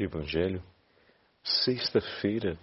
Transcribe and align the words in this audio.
Evangelho, 0.00 0.62
sexta-feira 1.42 2.56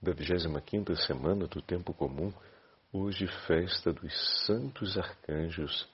da 0.00 0.12
25 0.12 0.94
semana 0.94 1.48
do 1.48 1.60
tempo 1.60 1.92
comum, 1.92 2.32
hoje 2.92 3.26
festa 3.44 3.92
dos 3.92 4.14
santos 4.46 4.96
arcanjos 4.96 5.88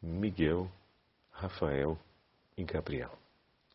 Miguel, 0.00 0.66
Rafael 1.30 1.98
e 2.56 2.64
Gabriel. 2.64 3.12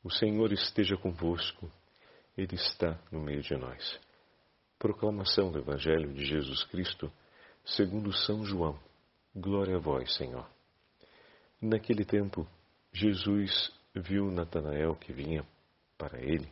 O 0.04 0.09
Senhor 0.09 0.51
esteja 0.51 0.97
convosco, 0.97 1.71
Ele 2.36 2.55
está 2.55 3.00
no 3.12 3.21
meio 3.21 3.44
de 3.44 3.55
nós. 3.55 4.00
Proclamação 4.80 5.52
do 5.52 5.60
Evangelho 5.60 6.12
de 6.12 6.26
Jesus 6.26 6.64
Cristo, 6.64 7.14
segundo 7.64 8.12
São 8.12 8.44
João. 8.44 8.80
Glória 9.36 9.76
a 9.76 9.80
vós, 9.80 10.12
Senhor. 10.16 10.50
Naquele 11.62 12.04
tempo, 12.04 12.48
Jesus 12.92 13.71
viu 13.94 14.32
Natanael 14.32 14.96
que 14.96 15.14
vinha 15.14 15.46
para 16.00 16.20
ele 16.20 16.52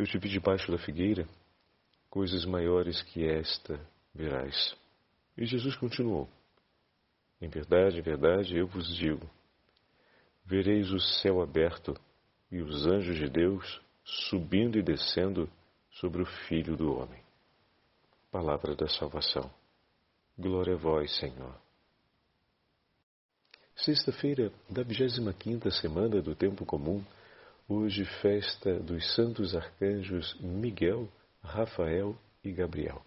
Eu 0.00 0.06
te 0.06 0.16
vi 0.16 0.30
debaixo 0.30 0.72
da 0.72 0.78
figueira? 0.78 1.28
Coisas 2.08 2.46
maiores 2.46 3.02
que 3.02 3.22
esta 3.22 3.78
verás. 4.14 4.74
E 5.36 5.44
Jesus 5.44 5.76
continuou: 5.76 6.26
Em 7.38 7.50
verdade, 7.50 7.98
em 7.98 8.00
verdade, 8.00 8.56
eu 8.56 8.66
vos 8.66 8.96
digo: 8.96 9.28
vereis 10.42 10.90
o 10.90 10.98
céu 10.98 11.42
aberto 11.42 11.94
e 12.50 12.62
os 12.62 12.86
anjos 12.86 13.18
de 13.18 13.28
Deus 13.28 13.78
subindo 14.02 14.78
e 14.78 14.82
descendo 14.82 15.46
sobre 15.90 16.22
o 16.22 16.26
Filho 16.48 16.78
do 16.78 16.94
Homem. 16.94 17.22
Palavra 18.30 18.74
da 18.74 18.88
salvação. 18.88 19.52
Glória 20.38 20.76
a 20.76 20.78
vós, 20.78 21.14
Senhor. 21.18 21.54
Sexta-feira 23.76 24.50
da 24.66 24.82
25 24.82 25.70
semana 25.70 26.22
do 26.22 26.34
Tempo 26.34 26.64
Comum, 26.64 27.04
hoje 27.70 28.04
festa 28.20 28.80
dos 28.80 29.14
santos 29.14 29.54
arcanjos 29.54 30.34
Miguel, 30.40 31.08
Rafael 31.40 32.16
e 32.42 32.50
Gabriel. 32.50 33.00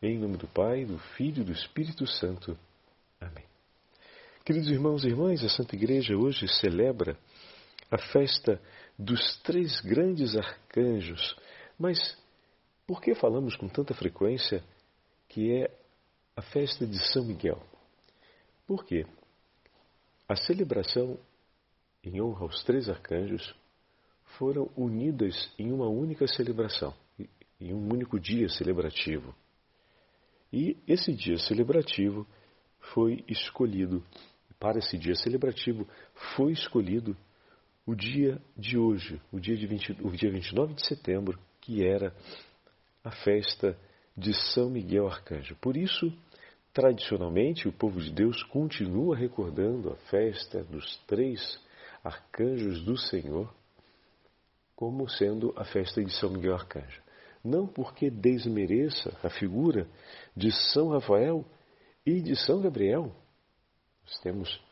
Em 0.00 0.18
nome 0.18 0.38
do 0.38 0.48
Pai, 0.48 0.86
do 0.86 0.98
Filho 0.98 1.42
e 1.42 1.44
do 1.44 1.52
Espírito 1.52 2.06
Santo. 2.06 2.58
Amém. 3.20 3.44
Queridos 4.46 4.70
irmãos 4.70 5.04
e 5.04 5.08
irmãs, 5.08 5.44
a 5.44 5.48
Santa 5.50 5.76
Igreja 5.76 6.16
hoje 6.16 6.48
celebra 6.48 7.18
a 7.90 7.98
festa 7.98 8.58
dos 8.98 9.36
três 9.42 9.78
grandes 9.82 10.34
arcanjos. 10.34 11.36
Mas 11.78 12.16
por 12.86 13.02
que 13.02 13.14
falamos 13.14 13.56
com 13.56 13.68
tanta 13.68 13.92
frequência 13.92 14.64
que 15.28 15.52
é 15.52 15.70
a 16.34 16.40
festa 16.40 16.86
de 16.86 16.98
São 17.12 17.26
Miguel? 17.26 17.62
Por 18.66 18.86
quê? 18.86 19.04
A 20.26 20.34
celebração 20.34 21.18
em 22.02 22.22
honra 22.22 22.44
aos 22.44 22.64
três 22.64 22.88
arcanjos 22.88 23.54
foram 24.36 24.70
unidas 24.76 25.50
em 25.58 25.72
uma 25.72 25.88
única 25.88 26.26
celebração, 26.26 26.94
em 27.60 27.72
um 27.72 27.92
único 27.92 28.18
dia 28.18 28.48
celebrativo. 28.48 29.34
E 30.52 30.76
esse 30.86 31.12
dia 31.12 31.38
celebrativo 31.38 32.26
foi 32.92 33.24
escolhido, 33.28 34.02
para 34.58 34.78
esse 34.78 34.96
dia 34.96 35.14
celebrativo 35.14 35.86
foi 36.36 36.52
escolhido 36.52 37.16
o 37.86 37.94
dia 37.94 38.40
de 38.56 38.76
hoje, 38.76 39.20
o 39.32 39.40
dia, 39.40 39.56
de 39.56 39.66
20, 39.66 39.98
o 40.02 40.10
dia 40.10 40.30
29 40.30 40.74
de 40.74 40.86
setembro, 40.86 41.38
que 41.60 41.84
era 41.84 42.14
a 43.02 43.10
festa 43.10 43.78
de 44.16 44.34
São 44.52 44.68
Miguel 44.68 45.06
Arcanjo. 45.06 45.56
Por 45.56 45.76
isso, 45.76 46.12
Tradicionalmente, 46.78 47.66
o 47.66 47.72
povo 47.72 48.00
de 48.00 48.08
Deus 48.12 48.40
continua 48.44 49.16
recordando 49.16 49.90
a 49.90 49.96
festa 50.10 50.62
dos 50.62 50.96
três 51.08 51.58
arcanjos 52.04 52.84
do 52.84 52.96
Senhor 52.96 53.52
como 54.78 55.08
sendo 55.08 55.52
a 55.56 55.64
festa 55.64 56.04
de 56.04 56.12
São 56.20 56.30
Miguel 56.30 56.54
Arcanjo. 56.54 57.02
Não 57.42 57.66
porque 57.66 58.08
desmereça 58.08 59.12
a 59.24 59.28
figura 59.28 59.88
de 60.36 60.52
São 60.72 60.90
Rafael 60.90 61.44
e 62.06 62.20
de 62.20 62.36
São 62.36 62.60
Gabriel. 62.60 63.12
Nós 64.06 64.20
temos 64.20 64.62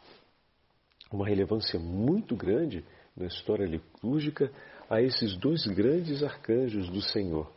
uma 1.10 1.26
relevância 1.26 1.76
muito 1.80 2.36
grande 2.36 2.84
na 3.16 3.26
história 3.26 3.66
litúrgica 3.66 4.48
a 4.88 5.02
esses 5.02 5.36
dois 5.38 5.66
grandes 5.66 6.22
arcanjos 6.22 6.88
do 6.88 7.02
Senhor, 7.02 7.52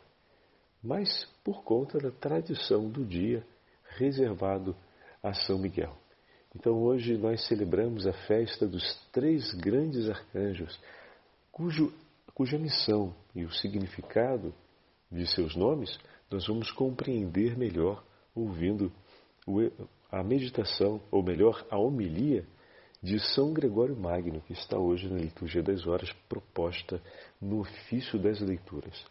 mas 0.82 1.26
por 1.44 1.64
conta 1.64 2.00
da 2.00 2.10
tradição 2.10 2.90
do 2.90 3.06
dia 3.06 3.46
reservado 3.90 4.76
a 5.22 5.36
São 5.36 5.60
Miguel. 5.60 5.96
Então 6.56 6.82
hoje 6.82 7.16
nós 7.16 7.48
celebramos 7.48 8.08
a 8.08 8.14
festa 8.26 8.66
dos 8.66 9.00
três 9.12 9.54
grandes 9.54 10.10
arcanjos, 10.10 10.80
cujo, 11.52 11.94
cuja 12.40 12.58
missão 12.58 13.14
e 13.36 13.44
o 13.44 13.52
significado 13.52 14.54
de 15.12 15.28
seus 15.28 15.58
nomes 15.58 16.00
nós 16.32 16.48
vamos 16.48 16.72
compreender 16.72 17.58
melhor 17.58 18.02
ouvindo 18.34 18.90
a 20.10 20.24
meditação, 20.24 21.02
ou 21.12 21.22
melhor, 21.22 21.66
a 21.70 21.78
homilia 21.78 22.48
de 23.04 23.20
São 23.36 23.52
Gregório 23.52 23.94
Magno, 23.94 24.40
que 24.40 24.54
está 24.54 24.80
hoje 24.80 25.10
na 25.10 25.20
liturgia 25.20 25.62
das 25.62 25.86
horas 25.86 26.14
proposta 26.30 27.02
no 27.42 27.60
ofício 27.60 28.18
das 28.18 28.40
leituras. 28.40 29.06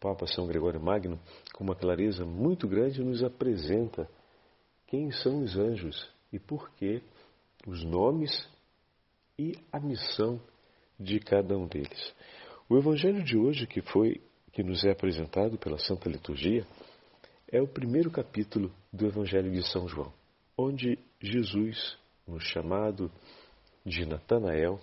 Papa 0.00 0.26
São 0.26 0.48
Gregório 0.48 0.80
Magno, 0.80 1.20
com 1.54 1.62
uma 1.62 1.76
clareza 1.76 2.24
muito 2.24 2.66
grande, 2.66 3.00
nos 3.00 3.22
apresenta 3.22 4.10
quem 4.88 5.12
são 5.12 5.44
os 5.44 5.56
anjos 5.56 6.10
e 6.32 6.40
por 6.40 6.68
que 6.70 7.00
os 7.64 7.84
nomes 7.84 8.50
e 9.38 9.56
a 9.70 9.78
missão 9.78 10.40
de 10.98 11.20
cada 11.20 11.56
um 11.56 11.68
deles. 11.68 12.12
O 12.68 12.76
evangelho 12.76 13.22
de 13.22 13.36
hoje 13.38 13.64
que 13.64 13.80
foi 13.80 14.20
que 14.50 14.60
nos 14.60 14.84
é 14.84 14.90
apresentado 14.90 15.56
pela 15.56 15.78
Santa 15.78 16.08
Liturgia 16.08 16.66
é 17.46 17.62
o 17.62 17.68
primeiro 17.68 18.10
capítulo 18.10 18.72
do 18.92 19.06
Evangelho 19.06 19.52
de 19.52 19.62
São 19.70 19.86
João, 19.86 20.12
onde 20.58 20.98
Jesus, 21.20 21.96
no 22.26 22.40
chamado 22.40 23.08
de 23.84 24.04
Natanael, 24.04 24.80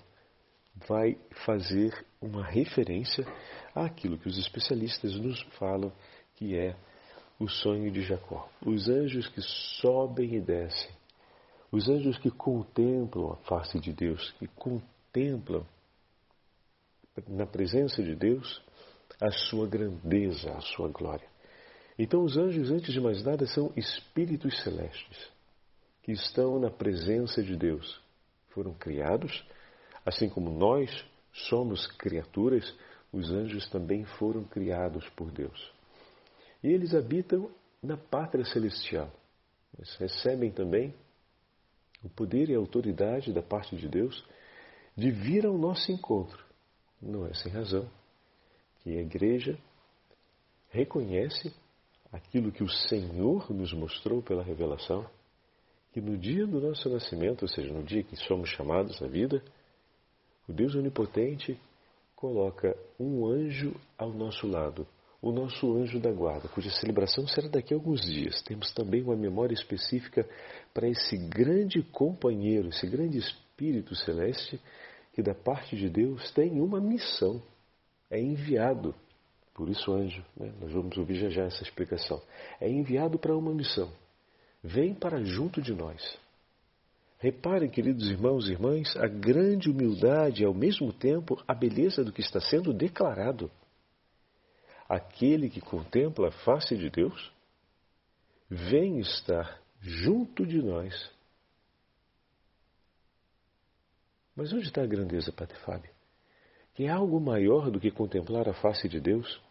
vai 0.88 1.18
fazer 1.46 1.94
uma 2.22 2.46
referência 2.46 3.26
àquilo 3.76 4.18
que 4.18 4.30
os 4.30 4.38
especialistas 4.38 5.20
nos 5.20 5.42
falam 5.60 5.92
que 6.36 6.56
é 6.56 6.78
o 7.38 7.50
sonho 7.50 7.92
de 7.92 8.02
Jacó. 8.02 8.50
Os 8.66 8.88
anjos 8.88 9.28
que 9.28 9.42
sobem 9.82 10.36
e 10.36 10.40
descem, 10.40 10.92
os 11.70 11.90
anjos 11.90 12.18
que 12.18 12.32
contemplam 12.32 13.34
a 13.34 13.36
face 13.44 13.78
de 13.78 13.92
Deus, 13.92 14.32
que 14.40 14.48
contemplam 14.48 15.66
na 17.28 17.46
presença 17.46 18.02
de 18.02 18.16
Deus 18.16 18.62
a 19.22 19.32
sua 19.32 19.68
grandeza, 19.68 20.52
a 20.52 20.62
sua 20.62 20.90
glória. 20.90 21.28
Então, 21.98 22.24
os 22.24 22.38
anjos, 22.38 22.72
antes 22.72 22.92
de 22.92 23.00
mais 23.00 23.24
nada, 23.24 23.46
são 23.46 23.72
espíritos 23.76 24.62
celestes 24.64 25.32
que 26.02 26.12
estão 26.12 26.60
na 26.60 26.72
presença 26.72 27.44
de 27.44 27.56
Deus. 27.56 28.02
Foram 28.50 28.74
criados 28.74 29.44
Assim 30.06 30.28
como 30.30 30.50
nós 30.50 30.90
somos 31.32 31.88
criaturas, 31.88 32.76
os 33.12 33.32
anjos 33.32 33.70
também 33.70 34.04
foram 34.04 34.44
criados 34.44 35.08
por 35.10 35.32
Deus. 35.32 35.72
E 36.64 36.68
eles 36.68 36.94
habitam 36.94 37.50
na 37.82 37.96
pátria 37.96 38.46
celestial. 38.46 39.12
Eles 39.78 39.96
recebem 39.96 40.52
também 40.52 40.94
o 42.04 42.10
poder 42.10 42.50
e 42.50 42.56
a 42.56 42.58
autoridade 42.58 43.32
da 43.32 43.42
parte 43.42 43.76
de 43.76 43.88
Deus 43.88 44.24
de 44.96 45.10
vir 45.10 45.46
ao 45.46 45.58
nosso 45.58 45.92
encontro. 45.92 46.44
Não 47.06 47.26
é 47.26 47.34
sem 47.34 47.52
razão 47.52 47.90
que 48.82 48.98
a 48.98 49.02
igreja 49.02 49.58
reconhece 50.70 51.54
aquilo 52.12 52.52
que 52.52 52.64
o 52.64 52.70
Senhor 52.70 53.52
nos 53.52 53.74
mostrou 53.74 54.22
pela 54.22 54.44
revelação, 54.44 55.06
que 55.92 56.00
no 56.00 56.18
dia 56.18 56.48
do 56.48 56.62
nosso 56.62 56.90
nascimento, 56.90 57.44
ou 57.44 57.48
seja, 57.48 57.74
no 57.74 57.84
dia 57.84 58.04
que 58.04 58.16
somos 58.16 58.50
chamados 58.50 59.02
à 59.02 59.08
vida, 59.08 59.44
o 60.48 60.54
Deus 60.54 60.76
Onipotente 60.76 61.60
coloca 62.16 62.76
um 63.00 63.26
anjo 63.26 63.76
ao 63.98 64.12
nosso 64.14 64.48
lado, 64.48 64.88
o 65.22 65.32
nosso 65.32 65.76
anjo 65.76 66.00
da 66.00 66.12
guarda, 66.12 66.48
cuja 66.48 66.70
celebração 66.70 67.28
será 67.28 67.48
daqui 67.48 67.74
a 67.74 67.78
alguns 67.78 68.02
dias. 68.02 68.42
Temos 68.44 68.74
também 68.74 69.02
uma 69.02 69.16
memória 69.16 69.54
específica 69.54 70.28
para 70.74 70.88
esse 70.88 71.18
grande 71.18 71.82
companheiro, 71.84 72.70
esse 72.70 72.88
grande 72.88 73.18
Espírito 73.18 73.96
Celeste, 73.96 74.60
que 75.14 75.22
da 75.22 75.34
parte 75.34 75.76
de 75.76 75.90
Deus 75.90 76.32
tem 76.32 76.60
uma 76.60 76.82
missão, 76.82 77.42
é 78.10 78.20
enviado 78.20 78.94
por 79.54 79.70
isso 79.70 79.94
anjo, 79.94 80.24
né? 80.36 80.52
nós 80.60 80.72
vamos 80.72 80.98
ouvir 80.98 81.16
já 81.16 81.30
já 81.30 81.44
essa 81.44 81.62
explicação, 81.62 82.22
é 82.60 82.68
enviado 82.70 83.20
para 83.20 83.38
uma 83.38 83.54
missão. 83.54 83.92
Vem 84.64 84.96
para 84.96 85.24
junto 85.24 85.62
de 85.62 85.74
nós. 85.74 86.18
Reparem, 87.20 87.70
queridos 87.70 88.10
irmãos 88.10 88.50
e 88.50 88.54
irmãs, 88.54 88.96
a 88.98 89.08
grande 89.08 89.70
humildade 89.70 90.42
e 90.42 90.46
ao 90.46 90.54
mesmo 90.54 90.92
tempo 90.92 91.42
a 91.48 91.54
beleza 91.54 92.04
do 92.04 92.12
que 92.12 92.22
está 92.22 92.40
sendo 92.42 92.74
declarado. 92.74 93.52
Aquele 94.90 95.50
que 95.50 95.62
contempla 95.62 96.30
a 96.30 96.32
face 96.32 96.76
de 96.76 96.90
Deus 96.90 97.32
vem 98.50 99.00
estar 99.00 99.62
junto 99.80 100.46
de 100.46 100.62
nós. 100.62 101.13
Mas 104.36 104.52
onde 104.52 104.66
está 104.66 104.82
a 104.82 104.88
grandeza, 104.88 105.32
Padre 105.32 105.58
Fábio? 105.60 105.92
Que 106.74 106.86
é 106.86 106.90
algo 106.90 107.20
maior 107.20 107.70
do 107.70 107.80
que 107.80 107.92
contemplar 107.92 108.50
a 108.50 108.54
face 108.54 108.90
de 108.90 109.00
Deus? 109.00 109.42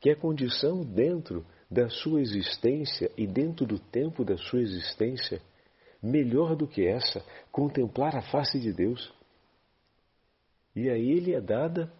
Que 0.00 0.10
é 0.10 0.14
condição 0.14 0.82
dentro 0.82 1.44
da 1.70 1.88
sua 1.88 2.20
existência 2.20 3.10
e 3.16 3.26
dentro 3.26 3.66
do 3.66 3.78
tempo 3.78 4.24
da 4.24 4.36
sua 4.36 4.60
existência, 4.60 5.42
melhor 6.00 6.54
do 6.54 6.66
que 6.66 6.86
essa, 6.86 7.24
contemplar 7.50 8.16
a 8.16 8.22
face 8.22 8.60
de 8.60 8.72
Deus. 8.72 9.12
E 10.74 10.88
a 10.88 10.96
ele 10.96 11.34
é 11.34 11.40
dada, 11.40 11.92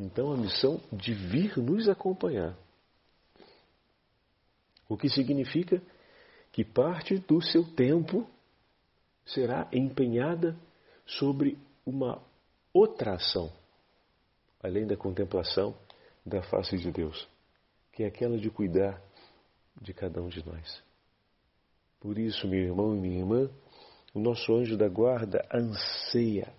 então, 0.00 0.32
a 0.32 0.36
missão 0.36 0.80
de 0.90 1.12
vir 1.12 1.58
nos 1.58 1.88
acompanhar. 1.88 2.56
O 4.88 4.96
que 4.96 5.08
significa 5.08 5.82
que 6.52 6.64
parte 6.64 7.18
do 7.18 7.42
seu 7.42 7.64
tempo 7.74 8.26
será 9.24 9.68
empenhada 9.72 10.56
sobre 11.06 11.58
uma 11.84 12.22
outra 12.72 13.14
ação, 13.14 13.52
além 14.62 14.86
da 14.86 14.96
contemplação 14.96 15.74
da 16.24 16.42
face 16.42 16.76
de 16.76 16.90
Deus, 16.90 17.28
que 17.92 18.02
é 18.02 18.06
aquela 18.06 18.36
de 18.36 18.50
cuidar 18.50 19.00
de 19.80 19.94
cada 19.94 20.20
um 20.20 20.28
de 20.28 20.44
nós. 20.44 20.82
Por 22.00 22.18
isso, 22.18 22.46
meu 22.48 22.60
irmão 22.60 22.94
e 22.94 23.00
minha 23.00 23.18
irmã, 23.18 23.50
o 24.12 24.20
nosso 24.20 24.54
anjo 24.54 24.76
da 24.76 24.88
guarda 24.88 25.46
anseia 25.52 26.52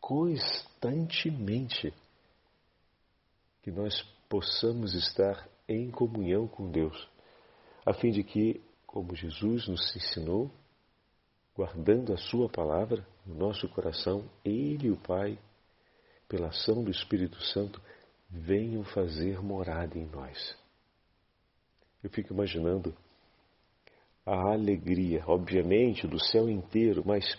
constantemente 0.00 1.92
que 3.62 3.70
nós 3.70 4.00
possamos 4.28 4.94
estar 4.94 5.48
em 5.68 5.90
comunhão 5.90 6.46
com 6.46 6.70
Deus 6.70 7.08
a 7.86 7.94
fim 7.94 8.10
de 8.10 8.24
que, 8.24 8.60
como 8.84 9.14
Jesus 9.14 9.68
nos 9.68 9.94
ensinou, 9.94 10.50
guardando 11.56 12.12
a 12.12 12.16
Sua 12.16 12.48
palavra 12.48 13.06
no 13.24 13.34
nosso 13.34 13.68
coração, 13.68 14.28
Ele 14.44 14.88
e 14.88 14.90
o 14.90 14.96
Pai, 14.96 15.38
pela 16.28 16.48
ação 16.48 16.84
do 16.84 16.90
Espírito 16.90 17.40
Santo, 17.46 17.80
venham 18.28 18.84
fazer 18.84 19.40
morada 19.40 19.98
em 19.98 20.06
nós. 20.06 20.56
Eu 22.02 22.10
fico 22.10 22.34
imaginando 22.34 22.94
a 24.24 24.52
alegria, 24.52 25.24
obviamente, 25.26 26.06
do 26.06 26.18
céu 26.18 26.48
inteiro, 26.50 27.02
mas 27.06 27.38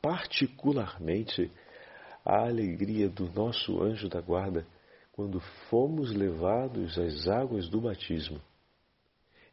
particularmente 0.00 1.50
a 2.24 2.46
alegria 2.46 3.08
do 3.08 3.30
nosso 3.30 3.82
anjo 3.82 4.08
da 4.08 4.20
guarda 4.20 4.66
quando 5.12 5.40
fomos 5.68 6.12
levados 6.12 6.98
às 6.98 7.28
águas 7.28 7.68
do 7.68 7.80
batismo 7.80 8.40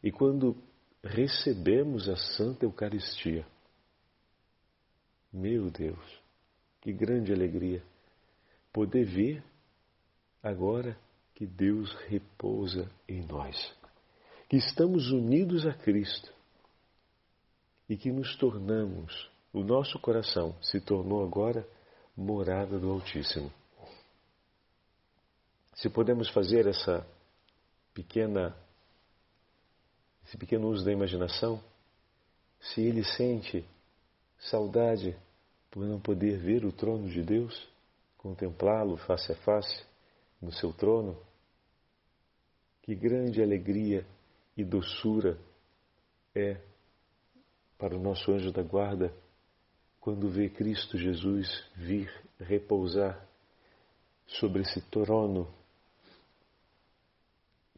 e 0.02 0.10
quando 0.10 0.56
recebemos 1.02 2.08
a 2.08 2.16
Santa 2.16 2.64
Eucaristia, 2.64 3.46
meu 5.32 5.70
Deus, 5.70 6.20
que 6.80 6.92
grande 6.92 7.32
alegria 7.32 7.82
poder 8.72 9.04
ver 9.04 9.42
agora 10.42 10.98
que 11.34 11.46
Deus 11.46 11.92
repousa 12.08 12.90
em 13.08 13.24
nós, 13.26 13.74
que 14.48 14.56
estamos 14.56 15.10
unidos 15.10 15.66
a 15.66 15.72
Cristo 15.72 16.32
e 17.88 17.96
que 17.96 18.10
nos 18.10 18.36
tornamos, 18.36 19.30
o 19.52 19.62
nosso 19.62 19.98
coração 19.98 20.56
se 20.62 20.80
tornou 20.80 21.24
agora 21.24 21.66
morada 22.16 22.78
do 22.78 22.90
Altíssimo. 22.90 23.52
Se 25.74 25.88
podemos 25.88 26.28
fazer 26.30 26.66
essa 26.66 27.06
pequena 27.94 28.56
esse 30.26 30.36
pequeno 30.36 30.68
uso 30.68 30.84
da 30.84 30.92
imaginação, 30.92 31.60
se 32.60 32.80
ele 32.82 33.02
sente 33.02 33.64
saudade 34.40 35.16
por 35.70 35.84
não 35.84 36.00
poder 36.00 36.38
ver 36.38 36.64
o 36.64 36.72
trono 36.72 37.08
de 37.08 37.22
Deus, 37.22 37.68
contemplá-lo 38.18 38.96
face 38.96 39.32
a 39.32 39.36
face 39.36 39.84
no 40.40 40.52
seu 40.52 40.72
trono, 40.72 41.16
que 42.82 42.94
grande 42.94 43.42
alegria 43.42 44.04
e 44.56 44.64
doçura 44.64 45.38
é 46.34 46.56
para 47.78 47.96
o 47.96 48.00
nosso 48.00 48.32
anjo 48.32 48.50
da 48.52 48.62
guarda 48.62 49.12
quando 50.00 50.28
vê 50.30 50.48
Cristo 50.48 50.98
Jesus 50.98 51.64
vir 51.76 52.10
repousar 52.38 53.22
sobre 54.26 54.62
esse 54.62 54.80
trono 54.82 55.46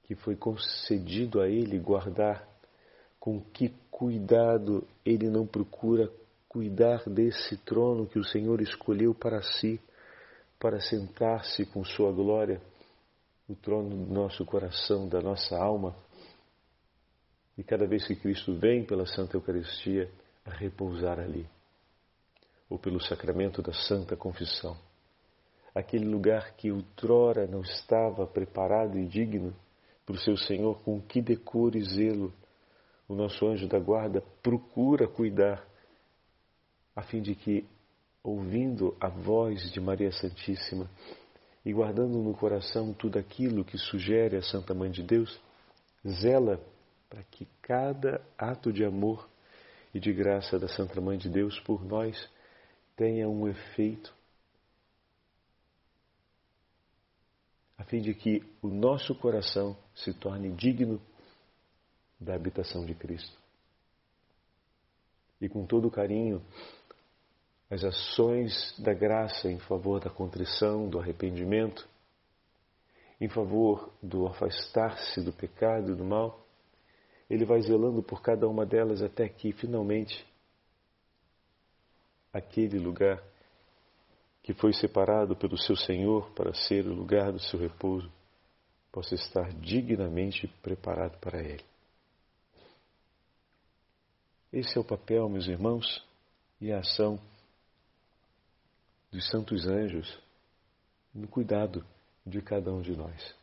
que 0.05 0.15
foi 0.15 0.37
concedido 0.37 1.41
a 1.41 1.49
ele 1.49 1.79
guardar, 1.79 2.47
com 3.19 3.41
que 3.41 3.71
cuidado 3.91 4.87
ele 5.05 5.29
não 5.29 5.47
procura 5.47 6.13
cuidar 6.53 7.09
desse 7.09 7.57
trono 7.57 8.07
que 8.07 8.19
o 8.19 8.25
Senhor 8.25 8.61
escolheu 8.61 9.15
para 9.15 9.41
si, 9.41 9.81
para 10.61 10.79
sentar-se 10.79 11.65
com 11.65 11.83
sua 11.83 12.13
glória, 12.13 12.61
o 13.49 13.55
trono 13.55 13.89
do 13.89 14.13
nosso 14.13 14.45
coração, 14.45 15.09
da 15.09 15.23
nossa 15.23 15.57
alma. 15.57 15.97
E 17.57 17.65
cada 17.65 17.87
vez 17.87 18.07
que 18.07 18.15
Cristo 18.15 18.55
vem 18.55 18.85
pela 18.85 19.07
Santa 19.07 19.35
Eucaristia 19.35 20.11
a 20.45 20.51
repousar 20.51 21.19
ali, 21.19 21.49
ou 22.69 22.79
pelo 22.79 23.01
sacramento 23.01 23.63
da 23.63 23.73
Santa 23.73 24.15
Confissão, 24.15 24.77
aquele 25.75 26.05
lugar 26.05 26.55
que 26.55 26.71
outrora 26.71 27.47
não 27.47 27.63
estava 27.63 28.27
preparado 28.27 28.99
e 28.99 29.07
digno, 29.07 29.57
para 30.05 30.17
o 30.17 30.19
seu 30.19 30.37
Senhor 30.37 30.83
com 30.83 31.01
que 31.01 31.23
decoro 31.23 31.79
e 31.79 31.83
zelo 31.83 32.31
o 33.09 33.15
nosso 33.15 33.47
anjo 33.47 33.67
da 33.67 33.79
guarda 33.79 34.23
procura 34.43 35.09
cuidar, 35.09 35.72
a 36.95 37.03
fim 37.03 37.23
de 37.23 37.35
que, 37.35 37.67
ouvindo 38.23 38.97
a 39.01 39.09
voz 39.09 39.71
de 39.73 39.81
Maria 39.81 40.13
Santíssima 40.13 40.89
e 41.65 41.73
guardando 41.73 42.19
no 42.19 42.35
coração 42.35 42.93
tudo 42.93 43.19
aquilo 43.19 43.65
que 43.65 43.79
sugere 43.79 44.37
a 44.37 44.43
Santa 44.43 44.75
Mãe 44.75 44.91
de 44.91 45.03
Deus, 45.03 45.41
zela 46.07 46.61
para 47.09 47.23
que 47.25 47.47
cada 47.61 48.21
ato 48.37 48.73
de 48.73 48.85
amor 48.85 49.29
e 49.95 50.01
de 50.01 50.13
graça 50.13 50.59
da 50.59 50.69
Santa 50.69 51.01
Mãe 51.01 51.19
de 51.19 51.29
Deus 51.29 51.59
por 51.61 51.85
nós 51.85 52.29
tenha 52.97 53.29
um 53.29 53.49
efeito 53.49 54.15
a 57.83 57.85
fim 57.85 58.01
de 58.01 58.15
que 58.15 58.45
o 58.63 58.69
nosso 58.69 59.13
coração 59.13 59.77
se 59.93 60.15
torne 60.15 60.53
digno 60.53 61.03
da 62.19 62.35
habitação 62.35 62.87
de 62.87 62.95
Cristo. 62.95 63.37
E 65.41 65.49
com 65.49 65.67
todo 65.67 65.91
carinho, 65.91 66.41
as 67.73 67.83
ações 67.85 68.79
da 68.79 68.93
graça 68.93 69.51
em 69.51 69.59
favor 69.59 69.99
da 69.99 70.11
contrição, 70.11 70.91
do 70.91 71.01
arrependimento, 71.01 71.89
em 73.19 73.31
favor 73.31 73.91
do 74.03 74.27
afastar-se 74.27 75.23
do 75.23 75.33
pecado 75.33 75.93
e 75.93 75.95
do 75.95 76.05
mal, 76.05 76.47
ele 77.31 77.47
vai 77.47 77.63
zelando 77.63 78.03
por 78.03 78.21
cada 78.21 78.47
uma 78.47 78.67
delas 78.67 79.01
até 79.01 79.27
que 79.27 79.53
finalmente 79.53 80.23
aquele 82.31 82.79
lugar 82.79 83.23
que 84.43 84.53
foi 84.53 84.75
separado 84.75 85.35
pelo 85.35 85.57
seu 85.57 85.75
Senhor 85.75 86.31
para 86.33 86.53
ser 86.53 86.87
o 86.87 86.93
lugar 86.93 87.33
do 87.33 87.39
seu 87.39 87.59
repouso, 87.59 88.13
possa 88.91 89.15
estar 89.15 89.51
dignamente 89.55 90.47
preparado 90.61 91.19
para 91.21 91.41
ele. 91.41 91.65
Esse 94.53 94.77
é 94.77 94.81
o 94.81 94.85
papel, 94.85 95.27
meus 95.31 95.49
irmãos, 95.49 96.07
e 96.61 96.71
a 96.71 96.81
ação 96.81 97.19
dos 99.13 99.29
santos 99.29 99.67
anjos 99.67 100.19
no 101.15 101.29
cuidado 101.29 101.85
de 102.27 102.41
cada 102.41 102.73
um 102.73 102.81
de 102.81 102.97
nós. 102.97 103.35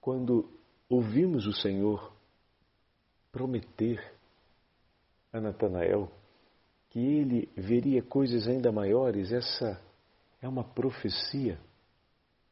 Quando 0.00 0.48
ouvimos 0.88 1.46
o 1.46 1.52
Senhor 1.52 2.12
prometer 3.32 4.14
a 5.32 5.40
Natanael 5.40 6.10
que 6.90 6.98
ele 6.98 7.48
veria 7.56 8.02
coisas 8.02 8.48
ainda 8.48 8.72
maiores, 8.72 9.32
essa 9.32 9.80
é 10.40 10.48
uma 10.48 10.64
profecia. 10.64 11.58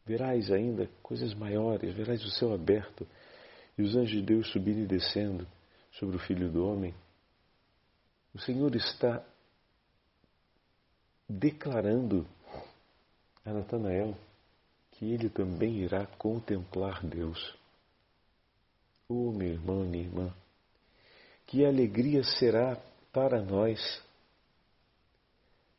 Verás 0.06 0.50
ainda 0.50 0.88
coisas 1.02 1.34
maiores, 1.34 1.94
verás 1.94 2.24
o 2.24 2.30
céu 2.30 2.52
aberto 2.52 3.06
e 3.76 3.82
os 3.82 3.94
anjos 3.94 4.10
de 4.10 4.22
Deus 4.22 4.50
subindo 4.50 4.80
e 4.80 4.86
descendo 4.86 5.46
sobre 5.92 6.16
o 6.16 6.20
Filho 6.20 6.50
do 6.50 6.64
Homem. 6.64 6.94
O 8.34 8.38
Senhor 8.38 8.74
está 8.74 9.24
declarando 11.28 12.26
a 13.44 13.52
Natanael 13.52 14.16
que 14.92 15.12
ele 15.12 15.28
também 15.28 15.76
irá 15.78 16.06
contemplar 16.06 17.04
Deus. 17.04 17.56
Oh, 19.08 19.30
meu 19.32 19.48
irmão, 19.48 19.84
minha 19.84 20.04
irmã, 20.04 20.34
que 21.46 21.64
alegria 21.64 22.22
será 22.24 22.76
para 23.12 23.40
nós 23.40 24.02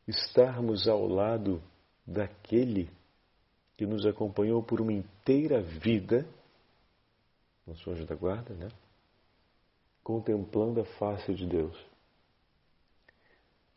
estarmos 0.06 0.88
ao 0.88 1.06
lado 1.06 1.62
daquele 2.06 2.90
que 3.76 3.86
nos 3.86 4.04
acompanhou 4.04 4.62
por 4.62 4.80
uma 4.80 4.92
inteira 4.92 5.62
vida, 5.62 6.26
nosso 7.66 7.90
anjo 7.90 8.04
da 8.04 8.14
guarda, 8.14 8.52
né? 8.54 8.68
Contemplando 10.02 10.80
a 10.80 10.84
face 10.84 11.32
de 11.34 11.46
Deus. 11.46 11.78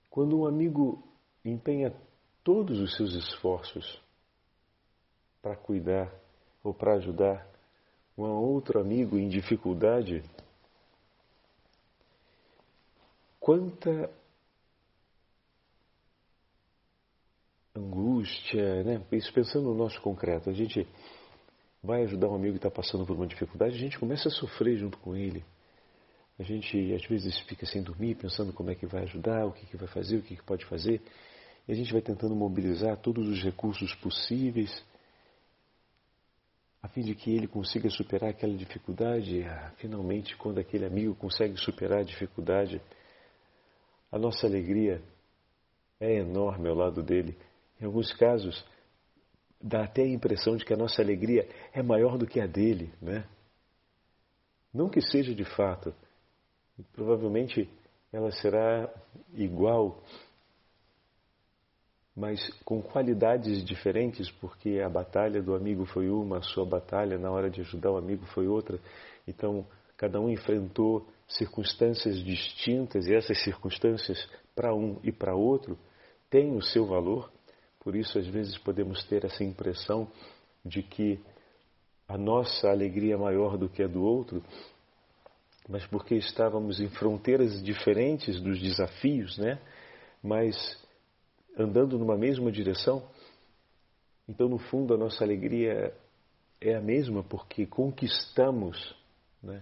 Quando 0.09 0.39
um 0.39 0.47
amigo 0.47 1.03
empenha 1.43 1.93
todos 2.43 2.79
os 2.79 2.95
seus 2.95 3.13
esforços 3.13 4.01
para 5.41 5.55
cuidar 5.55 6.13
ou 6.63 6.73
para 6.73 6.95
ajudar 6.95 7.47
um 8.17 8.23
outro 8.23 8.79
amigo 8.79 9.17
em 9.17 9.27
dificuldade, 9.27 10.23
quanta 13.39 14.09
angústia, 17.75 18.83
né? 18.83 19.05
Isso 19.11 19.33
pensando 19.33 19.65
no 19.65 19.75
nosso 19.75 19.99
concreto, 20.01 20.49
a 20.49 20.53
gente 20.53 20.87
vai 21.81 22.03
ajudar 22.03 22.29
um 22.29 22.35
amigo 22.35 22.53
que 22.53 22.65
está 22.65 22.71
passando 22.71 23.05
por 23.05 23.15
uma 23.15 23.27
dificuldade, 23.27 23.75
a 23.75 23.79
gente 23.79 23.99
começa 23.99 24.29
a 24.29 24.31
sofrer 24.31 24.77
junto 24.77 24.97
com 24.99 25.15
ele. 25.15 25.43
A 26.39 26.43
gente 26.43 26.93
às 26.93 27.05
vezes 27.05 27.39
fica 27.41 27.65
sem 27.65 27.83
dormir, 27.83 28.15
pensando 28.15 28.53
como 28.53 28.71
é 28.71 28.75
que 28.75 28.85
vai 28.85 29.03
ajudar, 29.03 29.45
o 29.45 29.51
que, 29.51 29.65
que 29.65 29.77
vai 29.77 29.87
fazer, 29.87 30.17
o 30.17 30.21
que, 30.21 30.35
que 30.35 30.43
pode 30.43 30.65
fazer. 30.65 31.01
E 31.67 31.71
a 31.71 31.75
gente 31.75 31.91
vai 31.93 32.01
tentando 32.01 32.35
mobilizar 32.35 32.97
todos 32.97 33.27
os 33.27 33.41
recursos 33.41 33.93
possíveis 33.95 34.83
a 36.83 36.87
fim 36.89 37.01
de 37.01 37.15
que 37.15 37.33
ele 37.33 37.47
consiga 37.47 37.89
superar 37.89 38.31
aquela 38.31 38.53
dificuldade. 38.57 39.41
Ah, 39.43 39.71
finalmente, 39.77 40.35
quando 40.35 40.59
aquele 40.59 40.85
amigo 40.85 41.15
consegue 41.15 41.55
superar 41.55 41.99
a 41.99 42.03
dificuldade, 42.03 42.81
a 44.11 44.19
nossa 44.19 44.45
alegria 44.45 45.01
é 45.97 46.17
enorme 46.19 46.67
ao 46.67 46.75
lado 46.75 47.01
dele. 47.01 47.37
Em 47.79 47.85
alguns 47.85 48.11
casos, 48.13 48.65
dá 49.61 49.85
até 49.85 50.01
a 50.01 50.07
impressão 50.07 50.57
de 50.57 50.65
que 50.65 50.73
a 50.73 50.77
nossa 50.77 51.01
alegria 51.01 51.47
é 51.71 51.81
maior 51.81 52.17
do 52.17 52.27
que 52.27 52.41
a 52.41 52.45
dele, 52.45 52.93
né? 53.01 53.25
Não 54.73 54.89
que 54.89 54.99
seja 54.99 55.33
de 55.33 55.45
fato, 55.45 55.95
provavelmente 56.91 57.69
ela 58.11 58.31
será 58.31 58.93
igual 59.33 60.03
mas 62.15 62.47
com 62.63 62.81
qualidades 62.81 63.63
diferentes, 63.65 64.29
porque 64.31 64.79
a 64.85 64.89
batalha 64.89 65.41
do 65.41 65.55
amigo 65.55 65.85
foi 65.85 66.09
uma, 66.09 66.37
a 66.37 66.41
sua 66.43 66.65
batalha 66.65 67.17
na 67.17 67.31
hora 67.31 67.49
de 67.49 67.61
ajudar 67.61 67.91
o 67.91 67.97
amigo 67.97 68.25
foi 68.27 68.47
outra. 68.47 68.79
Então, 69.27 69.65
cada 69.97 70.19
um 70.19 70.29
enfrentou 70.29 71.07
circunstâncias 71.27 72.23
distintas 72.23 73.07
e 73.07 73.15
essas 73.15 73.41
circunstâncias, 73.43 74.29
para 74.55 74.73
um 74.75 74.99
e 75.03 75.11
para 75.11 75.35
outro, 75.35 75.77
têm 76.29 76.55
o 76.55 76.61
seu 76.61 76.85
valor. 76.85 77.31
Por 77.79 77.95
isso, 77.95 78.19
às 78.19 78.27
vezes, 78.27 78.57
podemos 78.59 79.03
ter 79.05 79.25
essa 79.25 79.43
impressão 79.43 80.07
de 80.63 80.83
que 80.83 81.19
a 82.07 82.17
nossa 82.17 82.69
alegria 82.69 83.15
é 83.15 83.17
maior 83.17 83.57
do 83.57 83.67
que 83.67 83.81
a 83.81 83.87
do 83.87 84.03
outro, 84.03 84.43
mas 85.67 85.85
porque 85.87 86.15
estávamos 86.15 86.79
em 86.79 86.89
fronteiras 86.89 87.63
diferentes 87.63 88.39
dos 88.39 88.61
desafios, 88.61 89.37
né? 89.37 89.59
Mas 90.21 90.55
andando 91.57 91.97
numa 91.97 92.17
mesma 92.17 92.51
direção, 92.51 93.03
então 94.27 94.47
no 94.47 94.57
fundo 94.57 94.93
a 94.93 94.97
nossa 94.97 95.23
alegria 95.23 95.93
é 96.59 96.75
a 96.75 96.81
mesma 96.81 97.23
porque 97.23 97.65
conquistamos 97.65 98.95
né, 99.41 99.61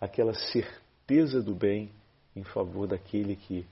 aquela 0.00 0.32
certeza 0.34 1.42
do 1.42 1.54
bem 1.54 1.90
em 2.34 2.44
favor 2.44 2.86
daquele 2.86 3.36
que 3.36 3.66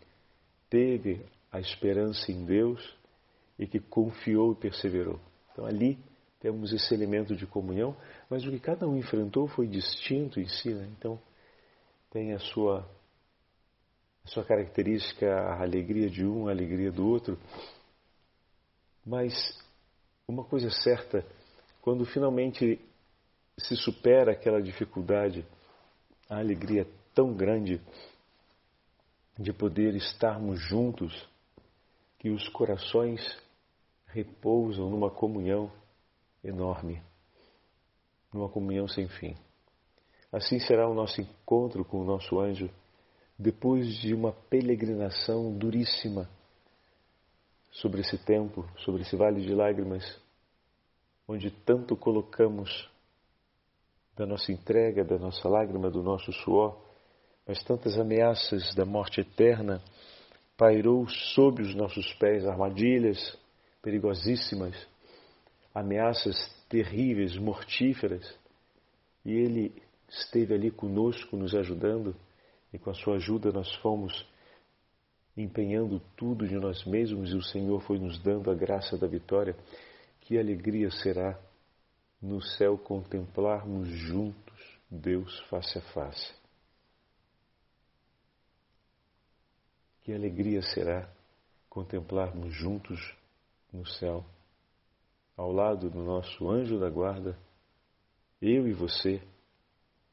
teve 0.68 1.24
a 1.50 1.58
esperança 1.60 2.30
em 2.30 2.44
Deus 2.44 2.96
e 3.58 3.66
que 3.66 3.80
confiou 3.80 4.52
e 4.52 4.56
perseverou. 4.56 5.18
Então 5.52 5.64
ali 5.64 5.98
temos 6.40 6.72
esse 6.72 6.94
elemento 6.94 7.34
de 7.34 7.46
comunhão, 7.46 7.96
mas 8.28 8.44
o 8.44 8.50
que 8.50 8.60
cada 8.60 8.86
um 8.86 8.96
enfrentou 8.96 9.48
foi 9.48 9.66
distinto 9.66 10.38
em 10.38 10.46
si. 10.46 10.72
Né? 10.72 10.88
Então 10.96 11.18
tem 12.10 12.32
a 12.32 12.38
sua 12.38 12.88
sua 14.28 14.44
característica 14.44 15.26
a 15.26 15.62
alegria 15.62 16.08
de 16.08 16.24
um, 16.24 16.48
a 16.48 16.50
alegria 16.50 16.90
do 16.90 17.06
outro. 17.06 17.38
Mas 19.04 19.32
uma 20.26 20.44
coisa 20.44 20.70
certa, 20.70 21.24
quando 21.80 22.04
finalmente 22.04 22.80
se 23.58 23.76
supera 23.76 24.32
aquela 24.32 24.62
dificuldade, 24.62 25.44
a 26.28 26.38
alegria 26.38 26.82
é 26.82 26.86
tão 27.14 27.34
grande 27.34 27.80
de 29.38 29.52
poder 29.52 29.94
estarmos 29.94 30.60
juntos 30.60 31.28
que 32.18 32.28
os 32.28 32.48
corações 32.48 33.20
repousam 34.06 34.90
numa 34.90 35.10
comunhão 35.10 35.70
enorme, 36.44 37.02
numa 38.32 38.48
comunhão 38.48 38.86
sem 38.88 39.08
fim. 39.08 39.34
Assim 40.30 40.58
será 40.58 40.88
o 40.88 40.94
nosso 40.94 41.20
encontro 41.20 41.84
com 41.84 42.00
o 42.00 42.04
nosso 42.04 42.38
anjo 42.38 42.68
depois 43.38 43.86
de 43.98 44.12
uma 44.12 44.32
peregrinação 44.32 45.56
duríssima 45.56 46.28
sobre 47.70 48.00
esse 48.00 48.18
tempo, 48.18 48.68
sobre 48.78 49.02
esse 49.02 49.14
vale 49.14 49.40
de 49.42 49.54
lágrimas, 49.54 50.20
onde 51.26 51.50
tanto 51.50 51.96
colocamos 51.96 52.90
da 54.16 54.26
nossa 54.26 54.50
entrega, 54.50 55.04
da 55.04 55.16
nossa 55.16 55.48
lágrima, 55.48 55.88
do 55.88 56.02
nosso 56.02 56.32
suor, 56.32 56.82
mas 57.46 57.62
tantas 57.62 57.96
ameaças 57.96 58.74
da 58.74 58.84
morte 58.84 59.20
eterna 59.20 59.80
pairou 60.56 61.08
sob 61.08 61.62
os 61.62 61.74
nossos 61.74 62.12
pés 62.14 62.44
armadilhas 62.44 63.38
perigosíssimas, 63.80 64.74
ameaças 65.72 66.36
terríveis, 66.68 67.36
mortíferas, 67.36 68.36
e 69.24 69.30
ele 69.30 69.82
esteve 70.08 70.54
ali 70.54 70.70
conosco, 70.70 71.36
nos 71.36 71.54
ajudando 71.54 72.16
e 72.72 72.78
com 72.78 72.90
a 72.90 72.94
sua 72.94 73.16
ajuda 73.16 73.50
nós 73.50 73.74
fomos 73.76 74.26
empenhando 75.36 76.00
tudo 76.16 76.46
de 76.46 76.56
nós 76.56 76.84
mesmos 76.84 77.30
e 77.30 77.36
o 77.36 77.42
Senhor 77.42 77.80
foi 77.82 77.98
nos 77.98 78.18
dando 78.18 78.50
a 78.50 78.54
graça 78.54 78.98
da 78.98 79.06
vitória. 79.06 79.56
Que 80.20 80.38
alegria 80.38 80.90
será 80.90 81.38
no 82.20 82.42
céu 82.42 82.76
contemplarmos 82.76 83.88
juntos 83.88 84.78
Deus 84.90 85.38
face 85.48 85.78
a 85.78 85.82
face. 85.92 86.34
Que 90.02 90.12
alegria 90.12 90.62
será 90.62 91.08
contemplarmos 91.68 92.52
juntos 92.54 93.14
no 93.72 93.86
céu, 93.86 94.24
ao 95.36 95.52
lado 95.52 95.90
do 95.90 96.02
nosso 96.02 96.50
anjo 96.50 96.80
da 96.80 96.88
guarda, 96.88 97.38
eu 98.40 98.66
e 98.66 98.72
você 98.72 99.22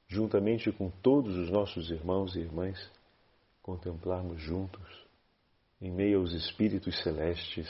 juntamente 0.08 0.72
com 0.72 0.90
todos 0.90 1.36
os 1.36 1.50
nossos 1.50 1.90
irmãos 1.90 2.36
e 2.36 2.40
irmãs, 2.40 2.92
contemplarmos 3.62 4.42
juntos, 4.42 5.06
em 5.82 5.92
meio 5.92 6.20
aos 6.20 6.32
espíritos 6.34 7.02
celestes 7.04 7.68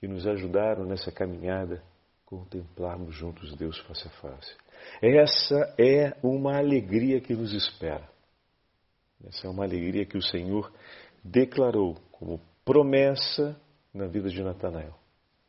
que 0.00 0.06
nos 0.06 0.26
ajudaram 0.26 0.84
nessa 0.84 1.10
caminhada, 1.10 1.82
contemplarmos 2.24 3.14
juntos 3.14 3.54
Deus 3.56 3.78
face 3.80 4.06
a 4.06 4.10
face. 4.10 4.56
Essa 5.02 5.74
é 5.78 6.16
uma 6.22 6.56
alegria 6.56 7.20
que 7.20 7.34
nos 7.34 7.52
espera. 7.52 8.08
Essa 9.26 9.46
é 9.46 9.50
uma 9.50 9.64
alegria 9.64 10.06
que 10.06 10.16
o 10.16 10.22
Senhor 10.22 10.72
declarou 11.24 11.96
como 12.12 12.40
promessa 12.64 13.60
na 13.92 14.06
vida 14.06 14.28
de 14.28 14.42
Natanael, 14.42 14.94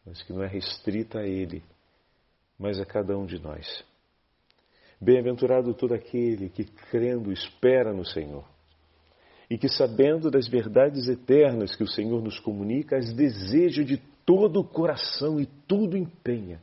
mas 0.06 0.24
que 0.24 0.34
não 0.34 0.44
é 0.44 0.48
restrita 0.48 1.20
a 1.20 1.28
ele, 1.28 1.64
mas 2.58 2.80
a 2.80 2.86
cada 2.86 3.18
um 3.18 3.26
de 3.26 3.40
nós. 3.40 3.86
Bem-aventurado 5.02 5.74
todo 5.74 5.94
aquele 5.94 6.50
que, 6.50 6.66
crendo, 6.66 7.32
espera 7.32 7.94
no 7.94 8.06
Senhor 8.06 8.46
e 9.50 9.58
que, 9.58 9.68
sabendo 9.68 10.30
das 10.30 10.48
verdades 10.48 11.08
eternas 11.08 11.76
que 11.76 11.84
o 11.84 11.88
Senhor 11.88 12.22
nos 12.22 12.40
comunica, 12.40 12.98
as 12.98 13.12
deseja 13.14 13.84
de 13.84 13.98
todo 14.26 14.60
o 14.60 14.68
coração 14.68 15.40
e 15.40 15.46
tudo 15.46 15.98
empenha 15.98 16.62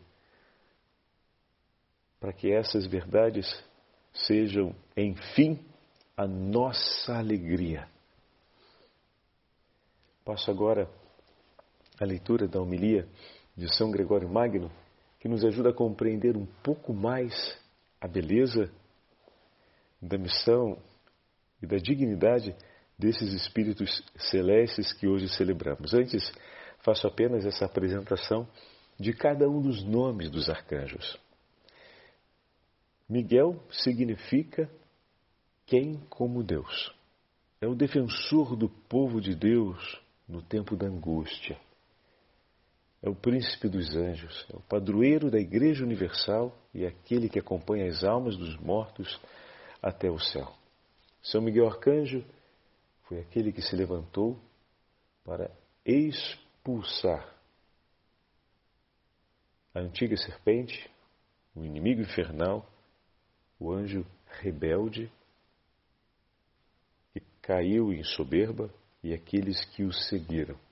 para 2.20 2.32
que 2.32 2.52
essas 2.52 2.86
verdades 2.86 3.46
sejam, 4.12 4.74
enfim, 4.96 5.58
a 6.16 6.26
nossa 6.26 7.18
alegria. 7.18 7.88
Passo 10.24 10.50
agora 10.50 10.90
a 12.00 12.04
leitura 12.04 12.48
da 12.48 12.60
homilia 12.60 13.06
de 13.56 13.72
São 13.76 13.90
Gregório 13.90 14.28
Magno, 14.28 14.70
que 15.20 15.28
nos 15.28 15.44
ajuda 15.44 15.70
a 15.70 15.74
compreender 15.74 16.36
um 16.36 16.46
pouco 16.62 16.92
mais 16.92 17.34
a 18.00 18.06
beleza 18.08 18.70
da 20.00 20.18
missão 20.18 20.78
e 21.62 21.66
da 21.66 21.76
dignidade 21.76 22.54
desses 22.98 23.32
espíritos 23.32 24.02
celestes 24.16 24.92
que 24.92 25.06
hoje 25.06 25.28
celebramos. 25.28 25.92
Antes, 25.94 26.32
faço 26.80 27.06
apenas 27.06 27.44
essa 27.44 27.64
apresentação 27.64 28.48
de 28.98 29.12
cada 29.12 29.48
um 29.48 29.60
dos 29.60 29.82
nomes 29.84 30.30
dos 30.30 30.48
arcanjos. 30.48 31.18
Miguel 33.08 33.62
significa 33.70 34.70
quem 35.66 35.96
como 36.08 36.42
Deus. 36.42 36.94
É 37.60 37.66
o 37.66 37.74
defensor 37.74 38.56
do 38.56 38.68
povo 38.68 39.20
de 39.20 39.34
Deus 39.34 40.00
no 40.28 40.42
tempo 40.42 40.76
da 40.76 40.86
angústia. 40.86 41.58
É 43.06 43.08
o 43.08 43.14
príncipe 43.14 43.68
dos 43.68 43.94
anjos, 43.94 44.44
é 44.52 44.56
o 44.56 44.60
padroeiro 44.62 45.30
da 45.30 45.38
Igreja 45.38 45.84
Universal 45.84 46.52
e 46.74 46.82
é 46.82 46.88
aquele 46.88 47.28
que 47.28 47.38
acompanha 47.38 47.86
as 47.86 48.02
almas 48.02 48.36
dos 48.36 48.56
mortos 48.56 49.20
até 49.80 50.10
o 50.10 50.18
céu. 50.18 50.52
São 51.22 51.40
Miguel 51.40 51.68
Arcanjo 51.68 52.24
foi 53.04 53.20
aquele 53.20 53.52
que 53.52 53.62
se 53.62 53.76
levantou 53.76 54.36
para 55.24 55.48
expulsar 55.84 57.32
a 59.72 59.78
antiga 59.78 60.16
serpente, 60.16 60.90
o 61.54 61.64
inimigo 61.64 62.00
infernal, 62.00 62.68
o 63.60 63.72
anjo 63.72 64.04
rebelde, 64.40 65.08
que 67.12 67.20
caiu 67.40 67.92
em 67.92 68.02
soberba, 68.02 68.68
e 69.00 69.14
aqueles 69.14 69.64
que 69.66 69.84
o 69.84 69.92
seguiram. 69.92 70.65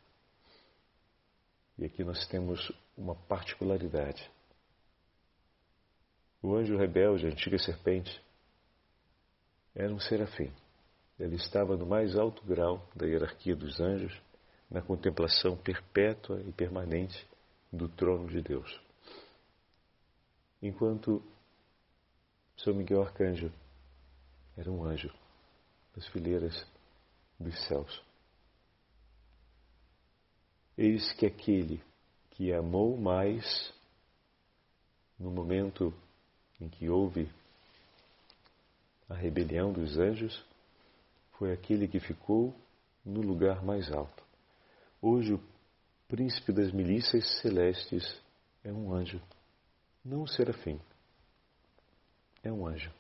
E 1.78 1.84
aqui 1.84 2.04
nós 2.04 2.26
temos 2.28 2.72
uma 2.96 3.14
particularidade. 3.14 4.30
O 6.42 6.54
anjo 6.54 6.76
rebelde, 6.76 7.26
a 7.26 7.30
antiga 7.30 7.58
serpente, 7.58 8.22
era 9.74 9.92
um 9.92 9.98
serafim. 9.98 10.52
Ele 11.18 11.36
estava 11.36 11.76
no 11.76 11.86
mais 11.86 12.16
alto 12.16 12.44
grau 12.44 12.86
da 12.94 13.06
hierarquia 13.06 13.56
dos 13.56 13.80
anjos, 13.80 14.12
na 14.70 14.82
contemplação 14.82 15.56
perpétua 15.56 16.40
e 16.42 16.52
permanente 16.52 17.26
do 17.72 17.88
trono 17.88 18.28
de 18.28 18.40
Deus 18.40 18.84
enquanto 20.66 21.22
São 22.56 22.72
Miguel 22.72 23.02
Arcanjo 23.02 23.52
era 24.56 24.70
um 24.70 24.82
anjo 24.82 25.12
das 25.94 26.06
fileiras 26.08 26.66
dos 27.38 27.54
céus. 27.66 28.02
Eis 30.76 31.12
que 31.12 31.26
aquele 31.26 31.82
que 32.30 32.52
amou 32.52 32.96
mais 32.96 33.72
no 35.18 35.30
momento 35.30 35.94
em 36.60 36.68
que 36.68 36.88
houve 36.88 37.30
a 39.08 39.14
rebelião 39.14 39.72
dos 39.72 39.98
anjos 39.98 40.44
foi 41.32 41.52
aquele 41.52 41.86
que 41.86 42.00
ficou 42.00 42.54
no 43.04 43.20
lugar 43.20 43.62
mais 43.62 43.92
alto. 43.92 44.24
Hoje, 45.00 45.34
o 45.34 45.40
príncipe 46.08 46.52
das 46.52 46.72
milícias 46.72 47.40
celestes 47.40 48.20
é 48.64 48.72
um 48.72 48.92
anjo 48.92 49.20
não 50.04 50.24
um 50.24 50.26
serafim, 50.26 50.78
é 52.42 52.52
um 52.52 52.66
anjo. 52.66 52.92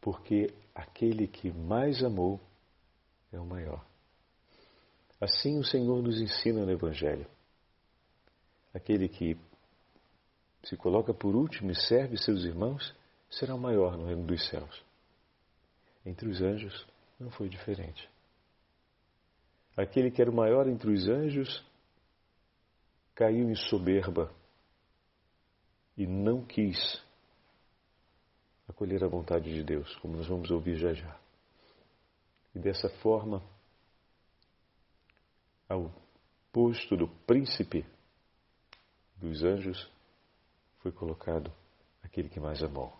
Porque 0.00 0.54
aquele 0.72 1.26
que 1.26 1.50
mais 1.50 2.02
amou 2.04 2.40
é 3.32 3.40
o 3.40 3.44
maior. 3.44 3.84
Assim 5.20 5.58
o 5.58 5.64
Senhor 5.64 6.02
nos 6.02 6.20
ensina 6.20 6.64
no 6.64 6.70
Evangelho. 6.70 7.26
Aquele 8.74 9.08
que 9.08 9.36
se 10.64 10.76
coloca 10.76 11.14
por 11.14 11.34
último 11.34 11.70
e 11.70 11.74
serve 11.74 12.18
seus 12.18 12.44
irmãos 12.44 12.94
será 13.30 13.54
o 13.54 13.58
maior 13.58 13.96
no 13.96 14.06
reino 14.06 14.26
dos 14.26 14.46
céus. 14.48 14.84
Entre 16.04 16.28
os 16.28 16.42
anjos 16.42 16.86
não 17.18 17.30
foi 17.30 17.48
diferente. 17.48 18.08
Aquele 19.76 20.10
que 20.10 20.20
era 20.20 20.30
o 20.30 20.34
maior 20.34 20.68
entre 20.68 20.90
os 20.90 21.08
anjos 21.08 21.64
caiu 23.14 23.48
em 23.50 23.54
soberba 23.54 24.32
e 25.96 26.06
não 26.06 26.44
quis 26.44 27.02
acolher 28.68 29.02
a 29.02 29.08
vontade 29.08 29.52
de 29.52 29.62
Deus, 29.62 29.94
como 29.96 30.16
nós 30.16 30.26
vamos 30.26 30.50
ouvir 30.50 30.76
já 30.76 30.92
já. 30.92 31.18
E 32.54 32.58
dessa 32.58 32.88
forma, 33.00 33.42
ao 35.68 35.92
posto 36.52 36.96
do 36.96 37.08
príncipe 37.26 37.84
dos 39.16 39.42
anjos, 39.42 39.90
foi 40.78 40.92
colocado 40.92 41.52
aquele 42.02 42.28
que 42.28 42.40
mais 42.40 42.62
amou. 42.62 42.92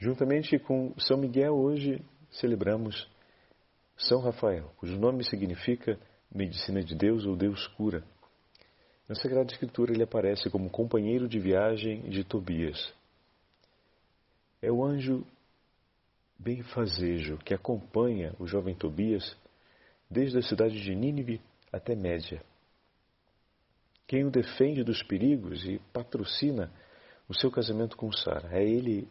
Juntamente 0.00 0.58
com 0.58 0.94
São 0.98 1.16
Miguel, 1.16 1.54
hoje 1.54 2.04
celebramos 2.30 3.08
São 3.96 4.20
Rafael, 4.20 4.72
cujo 4.76 4.98
nome 4.98 5.24
significa 5.24 5.98
Medicina 6.34 6.82
de 6.82 6.94
Deus 6.94 7.24
ou 7.24 7.36
Deus 7.36 7.66
cura. 7.68 8.04
Na 9.08 9.14
Sagrada 9.14 9.52
Escritura 9.52 9.92
ele 9.92 10.02
aparece 10.02 10.50
como 10.50 10.70
companheiro 10.70 11.28
de 11.28 11.38
viagem 11.38 12.08
de 12.08 12.24
Tobias. 12.24 12.92
É 14.60 14.72
o 14.72 14.84
anjo 14.84 15.24
benfazejo 16.38 17.38
que 17.38 17.54
acompanha 17.54 18.34
o 18.38 18.46
jovem 18.46 18.74
Tobias 18.74 19.36
desde 20.10 20.38
a 20.38 20.42
cidade 20.42 20.80
de 20.80 20.94
Nínive 20.94 21.40
até 21.72 21.94
Média. 21.94 22.42
Quem 24.06 24.24
o 24.24 24.30
defende 24.30 24.84
dos 24.84 25.02
perigos 25.02 25.64
e 25.64 25.78
patrocina 25.92 26.70
o 27.28 27.34
seu 27.34 27.50
casamento 27.50 27.96
com 27.96 28.12
Sara. 28.12 28.48
É 28.56 28.62
ele 28.62 29.08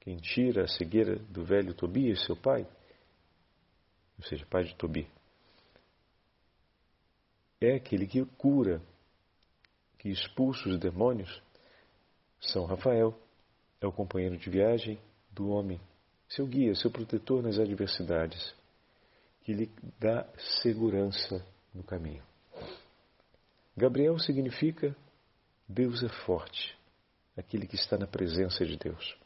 quem 0.00 0.16
tira 0.16 0.64
a 0.64 0.68
cegueira 0.68 1.16
do 1.16 1.44
velho 1.44 1.74
Tobias, 1.74 2.24
seu 2.24 2.36
pai, 2.36 2.66
ou 4.18 4.24
seja, 4.24 4.46
pai 4.46 4.64
de 4.64 4.74
Tobi. 4.74 5.08
É 7.60 7.74
aquele 7.74 8.06
que 8.06 8.24
cura 8.36 8.80
que 9.98 10.08
expulsa 10.08 10.68
os 10.68 10.78
demônios, 10.78 11.42
São 12.40 12.64
Rafael 12.64 13.14
é 13.80 13.86
o 13.86 13.92
companheiro 13.92 14.38
de 14.38 14.48
viagem 14.48 14.98
do 15.30 15.48
homem, 15.50 15.78
seu 16.28 16.46
guia, 16.46 16.74
seu 16.74 16.90
protetor 16.90 17.42
nas 17.42 17.58
adversidades, 17.58 18.54
que 19.42 19.52
lhe 19.52 19.70
dá 19.98 20.26
segurança 20.62 21.44
no 21.74 21.82
caminho. 21.82 22.22
Gabriel 23.76 24.18
significa 24.18 24.94
Deus 25.68 26.02
é 26.02 26.08
forte, 26.24 26.76
aquele 27.36 27.66
que 27.66 27.76
está 27.76 27.96
na 27.96 28.06
presença 28.06 28.64
de 28.64 28.76
Deus. 28.76 29.16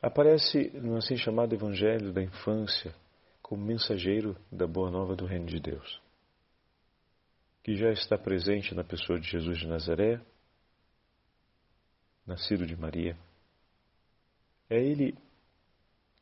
Aparece 0.00 0.70
no 0.74 0.96
assim 0.96 1.16
chamado 1.16 1.54
Evangelho 1.54 2.12
da 2.12 2.22
infância 2.22 2.94
como 3.42 3.64
mensageiro 3.64 4.36
da 4.50 4.66
boa 4.66 4.90
nova 4.90 5.14
do 5.14 5.26
Reino 5.26 5.46
de 5.46 5.60
Deus 5.60 6.00
que 7.68 7.76
já 7.76 7.90
está 7.90 8.16
presente 8.16 8.74
na 8.74 8.82
pessoa 8.82 9.20
de 9.20 9.28
Jesus 9.28 9.58
de 9.58 9.66
Nazaré, 9.66 10.18
nascido 12.26 12.64
de 12.64 12.74
Maria. 12.74 13.14
É 14.70 14.82
ele 14.82 15.14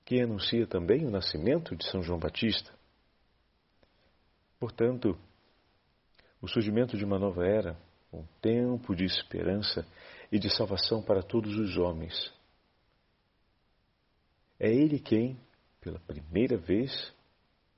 que 0.06 0.20
anuncia 0.20 0.66
também 0.66 1.04
o 1.04 1.10
nascimento 1.10 1.76
de 1.76 1.84
São 1.90 2.02
João 2.02 2.18
Batista. 2.18 2.72
Portanto, 4.58 5.18
o 6.40 6.48
surgimento 6.48 6.96
de 6.96 7.04
uma 7.04 7.18
nova 7.18 7.46
era, 7.46 7.76
um 8.10 8.24
tempo 8.40 8.96
de 8.96 9.04
esperança 9.04 9.86
e 10.32 10.38
de 10.38 10.48
salvação 10.48 11.02
para 11.02 11.22
todos 11.22 11.54
os 11.58 11.76
homens. 11.76 12.32
É 14.58 14.72
ele 14.72 14.98
quem, 14.98 15.38
pela 15.80 15.98
primeira 15.98 16.56
vez, 16.56 17.12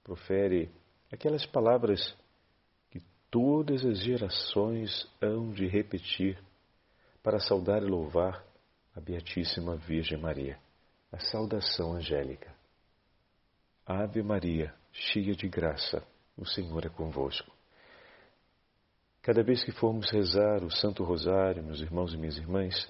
profere 0.04 0.70
aquelas 1.10 1.44
palavras 1.46 2.16
todas 3.30 3.84
as 3.84 3.98
gerações 4.00 5.06
hão 5.20 5.50
de 5.52 5.66
repetir 5.66 6.38
para 7.22 7.38
saudar 7.38 7.82
e 7.82 7.86
louvar 7.86 8.44
a 8.94 9.00
Beatíssima 9.00 9.76
Virgem 9.76 10.18
Maria. 10.18 10.58
A 11.12 11.18
saudação 11.18 11.94
angélica. 11.94 12.54
Ave 13.86 14.22
Maria, 14.22 14.74
cheia 14.92 15.34
de 15.34 15.48
graça, 15.48 16.06
o 16.36 16.44
Senhor 16.44 16.84
é 16.84 16.88
convosco. 16.88 17.50
Cada 19.22 19.42
vez 19.42 19.64
que 19.64 19.72
formos 19.72 20.10
rezar 20.10 20.62
o 20.62 20.70
Santo 20.70 21.02
Rosário, 21.04 21.64
meus 21.64 21.80
irmãos 21.80 22.12
e 22.12 22.16
minhas 22.16 22.36
irmãs, 22.36 22.88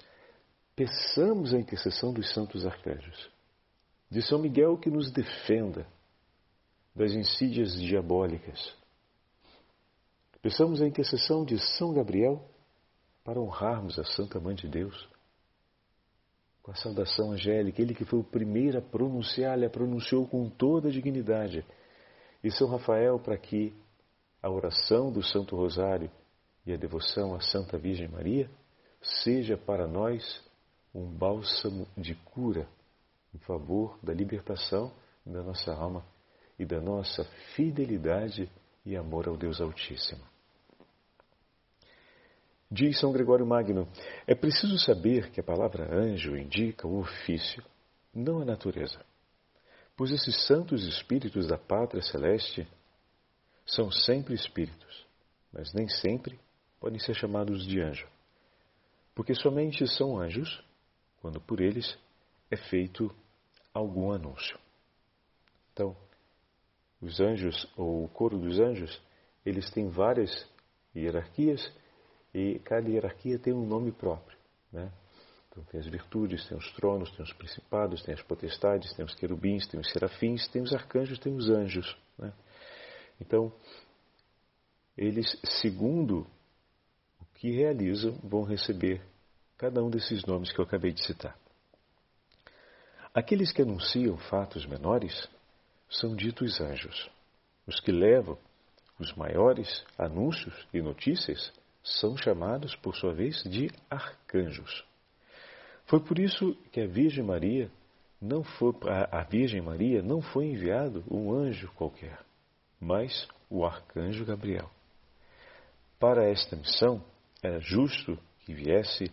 peçamos 0.75 1.53
a 1.53 1.57
intercessão 1.57 2.13
dos 2.13 2.33
santos 2.33 2.65
arcanjos, 2.65 3.29
de 4.09 4.21
São 4.21 4.39
Miguel 4.39 4.77
que 4.77 4.89
nos 4.89 5.11
defenda 5.11 5.87
das 6.95 7.11
insídias 7.11 7.73
diabólicas, 7.73 8.77
Peçamos 10.41 10.81
a 10.81 10.87
intercessão 10.87 11.43
de 11.43 11.59
São 11.77 11.93
Gabriel 11.93 12.41
para 13.25 13.41
honrarmos 13.41 13.99
a 13.99 14.05
Santa 14.05 14.39
Mãe 14.39 14.55
de 14.55 14.69
Deus. 14.69 15.09
Com 16.69 16.73
a 16.73 16.75
saudação 16.75 17.31
angélica, 17.31 17.81
ele 17.81 17.95
que 17.95 18.05
foi 18.05 18.19
o 18.19 18.23
primeiro 18.23 18.77
a 18.77 18.81
pronunciar, 18.81 19.57
a 19.63 19.69
pronunciou 19.71 20.27
com 20.27 20.47
toda 20.51 20.87
a 20.87 20.91
dignidade. 20.91 21.65
E 22.43 22.51
São 22.51 22.67
Rafael, 22.67 23.17
para 23.17 23.35
que 23.39 23.73
a 24.39 24.51
oração 24.51 25.11
do 25.11 25.23
Santo 25.23 25.55
Rosário 25.55 26.11
e 26.67 26.71
a 26.71 26.77
devoção 26.77 27.33
à 27.33 27.39
Santa 27.39 27.75
Virgem 27.75 28.07
Maria 28.07 28.47
seja 29.01 29.57
para 29.57 29.87
nós 29.87 30.23
um 30.93 31.07
bálsamo 31.07 31.87
de 31.97 32.13
cura 32.13 32.69
em 33.33 33.39
favor 33.39 33.97
da 34.03 34.13
libertação 34.13 34.93
da 35.25 35.41
nossa 35.41 35.73
alma 35.73 36.05
e 36.59 36.67
da 36.67 36.79
nossa 36.79 37.23
fidelidade 37.55 38.47
e 38.85 38.95
amor 38.95 39.27
ao 39.27 39.35
Deus 39.35 39.59
Altíssimo. 39.59 40.23
Diz 42.71 42.99
São 42.99 43.11
Gregório 43.11 43.45
Magno: 43.45 43.87
é 44.27 44.35
preciso 44.35 44.77
saber 44.77 45.31
que 45.31 45.39
a 45.39 45.43
palavra 45.43 45.91
anjo 45.91 46.37
indica 46.37 46.87
o 46.87 46.99
ofício, 46.99 47.63
não 48.13 48.41
a 48.41 48.45
natureza. 48.45 49.03
Pois 49.97 50.11
esses 50.11 50.45
santos 50.45 50.85
espíritos 50.85 51.47
da 51.47 51.57
pátria 51.57 52.01
celeste 52.01 52.67
são 53.65 53.91
sempre 53.91 54.35
espíritos, 54.35 55.05
mas 55.51 55.73
nem 55.73 55.89
sempre 55.89 56.39
podem 56.79 56.99
ser 56.99 57.15
chamados 57.15 57.65
de 57.65 57.81
anjo, 57.81 58.07
porque 59.15 59.33
somente 59.33 59.87
são 59.87 60.19
anjos 60.19 60.63
quando 61.21 61.41
por 61.41 61.59
eles 61.59 61.97
é 62.51 62.55
feito 62.55 63.13
algum 63.73 64.11
anúncio. 64.11 64.57
Então, 65.73 65.97
os 67.01 67.19
anjos, 67.19 67.67
ou 67.75 68.05
o 68.05 68.09
coro 68.09 68.37
dos 68.37 68.59
anjos, 68.59 69.01
eles 69.45 69.69
têm 69.71 69.89
várias 69.89 70.47
hierarquias 70.95 71.61
e 72.33 72.59
cada 72.59 72.87
hierarquia 72.89 73.39
tem 73.39 73.53
um 73.53 73.65
nome 73.65 73.91
próprio. 73.91 74.37
Né? 74.71 74.91
Então, 75.49 75.63
tem 75.65 75.79
as 75.79 75.87
virtudes, 75.87 76.47
tem 76.47 76.57
os 76.57 76.71
tronos, 76.73 77.11
tem 77.11 77.23
os 77.23 77.33
principados, 77.33 78.03
tem 78.03 78.13
as 78.13 78.21
potestades, 78.21 78.93
tem 78.93 79.03
os 79.03 79.15
querubins, 79.15 79.67
tem 79.67 79.79
os 79.79 79.91
serafins, 79.91 80.47
tem 80.47 80.61
os 80.61 80.73
arcanjos, 80.73 81.19
tem 81.19 81.35
os 81.35 81.49
anjos. 81.49 81.97
Né? 82.17 82.31
Então, 83.19 83.51
eles, 84.97 85.39
segundo 85.61 86.27
o 87.19 87.25
que 87.35 87.51
realizam, 87.51 88.13
vão 88.23 88.43
receber 88.43 89.01
cada 89.57 89.83
um 89.83 89.89
desses 89.89 90.23
nomes 90.25 90.51
que 90.51 90.59
eu 90.59 90.65
acabei 90.65 90.91
de 90.91 91.05
citar. 91.05 91.37
Aqueles 93.13 93.51
que 93.51 93.61
anunciam 93.61 94.17
fatos 94.17 94.65
menores 94.65 95.27
são 95.89 96.15
ditos 96.15 96.61
anjos. 96.61 97.09
Os 97.65 97.79
que 97.79 97.91
levam 97.91 98.37
os 98.99 99.13
maiores 99.13 99.83
anúncios 99.97 100.53
e 100.73 100.81
notícias 100.81 101.51
são 101.83 102.17
chamados, 102.17 102.75
por 102.75 102.95
sua 102.95 103.13
vez, 103.13 103.43
de 103.43 103.71
arcanjos. 103.89 104.85
Foi 105.85 105.99
por 105.99 106.19
isso 106.19 106.55
que 106.71 106.81
a 106.81 106.87
Virgem 106.87 107.23
Maria 107.23 107.71
não 108.21 108.43
foi 108.43 108.73
a 109.11 109.23
Virgem 109.23 109.61
Maria 109.61 110.01
não 110.01 110.21
foi 110.21 110.47
enviado 110.47 111.03
um 111.09 111.33
anjo 111.33 111.71
qualquer, 111.75 112.19
mas 112.79 113.27
o 113.49 113.65
arcanjo 113.65 114.25
Gabriel. 114.25 114.69
Para 115.97 116.29
esta 116.29 116.55
missão 116.55 117.03
era 117.41 117.59
justo 117.59 118.19
que 118.41 118.53
viesse 118.53 119.11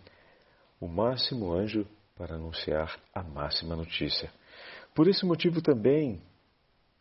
o 0.79 0.87
máximo 0.87 1.53
anjo 1.53 1.87
para 2.15 2.35
anunciar 2.35 2.99
a 3.13 3.23
máxima 3.23 3.75
notícia. 3.75 4.31
Por 4.93 5.07
esse 5.07 5.25
motivo 5.25 5.61
também 5.61 6.21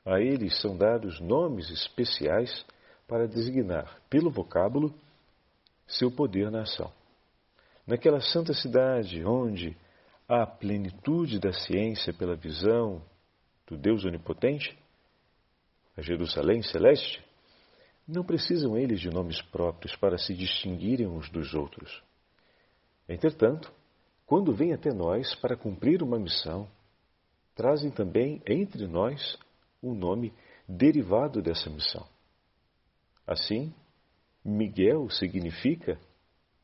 a 0.04 0.20
eles 0.20 0.60
são 0.60 0.76
dados 0.76 1.20
nomes 1.20 1.68
especiais 1.70 2.64
para 3.08 3.26
designar, 3.26 4.00
pelo 4.08 4.30
vocábulo, 4.30 4.94
seu 5.86 6.10
poder 6.10 6.50
na 6.50 6.62
ação. 6.62 6.92
Naquela 7.86 8.20
santa 8.20 8.52
cidade 8.52 9.24
onde 9.24 9.76
há 10.28 10.46
plenitude 10.46 11.38
da 11.38 11.52
ciência 11.52 12.12
pela 12.12 12.34
visão 12.34 13.02
do 13.66 13.76
Deus 13.76 14.04
Onipotente, 14.04 14.76
a 15.96 16.02
Jerusalém 16.02 16.62
Celeste, 16.62 17.24
não 18.06 18.24
precisam 18.24 18.76
eles 18.76 19.00
de 19.00 19.10
nomes 19.10 19.40
próprios 19.42 19.96
para 19.96 20.18
se 20.18 20.34
distinguirem 20.34 21.06
uns 21.06 21.28
dos 21.30 21.54
outros. 21.54 22.02
Entretanto, 23.08 23.72
quando 24.26 24.54
vêm 24.54 24.72
até 24.72 24.92
nós 24.92 25.34
para 25.36 25.56
cumprir 25.56 26.02
uma 26.02 26.18
missão, 26.18 26.68
trazem 27.54 27.90
também 27.90 28.42
entre 28.46 28.86
nós 28.86 29.38
um 29.82 29.94
nome 29.94 30.32
derivado 30.68 31.40
dessa 31.40 31.70
missão. 31.70 32.06
Assim, 33.26 33.72
Miguel 34.48 35.10
significa 35.10 35.98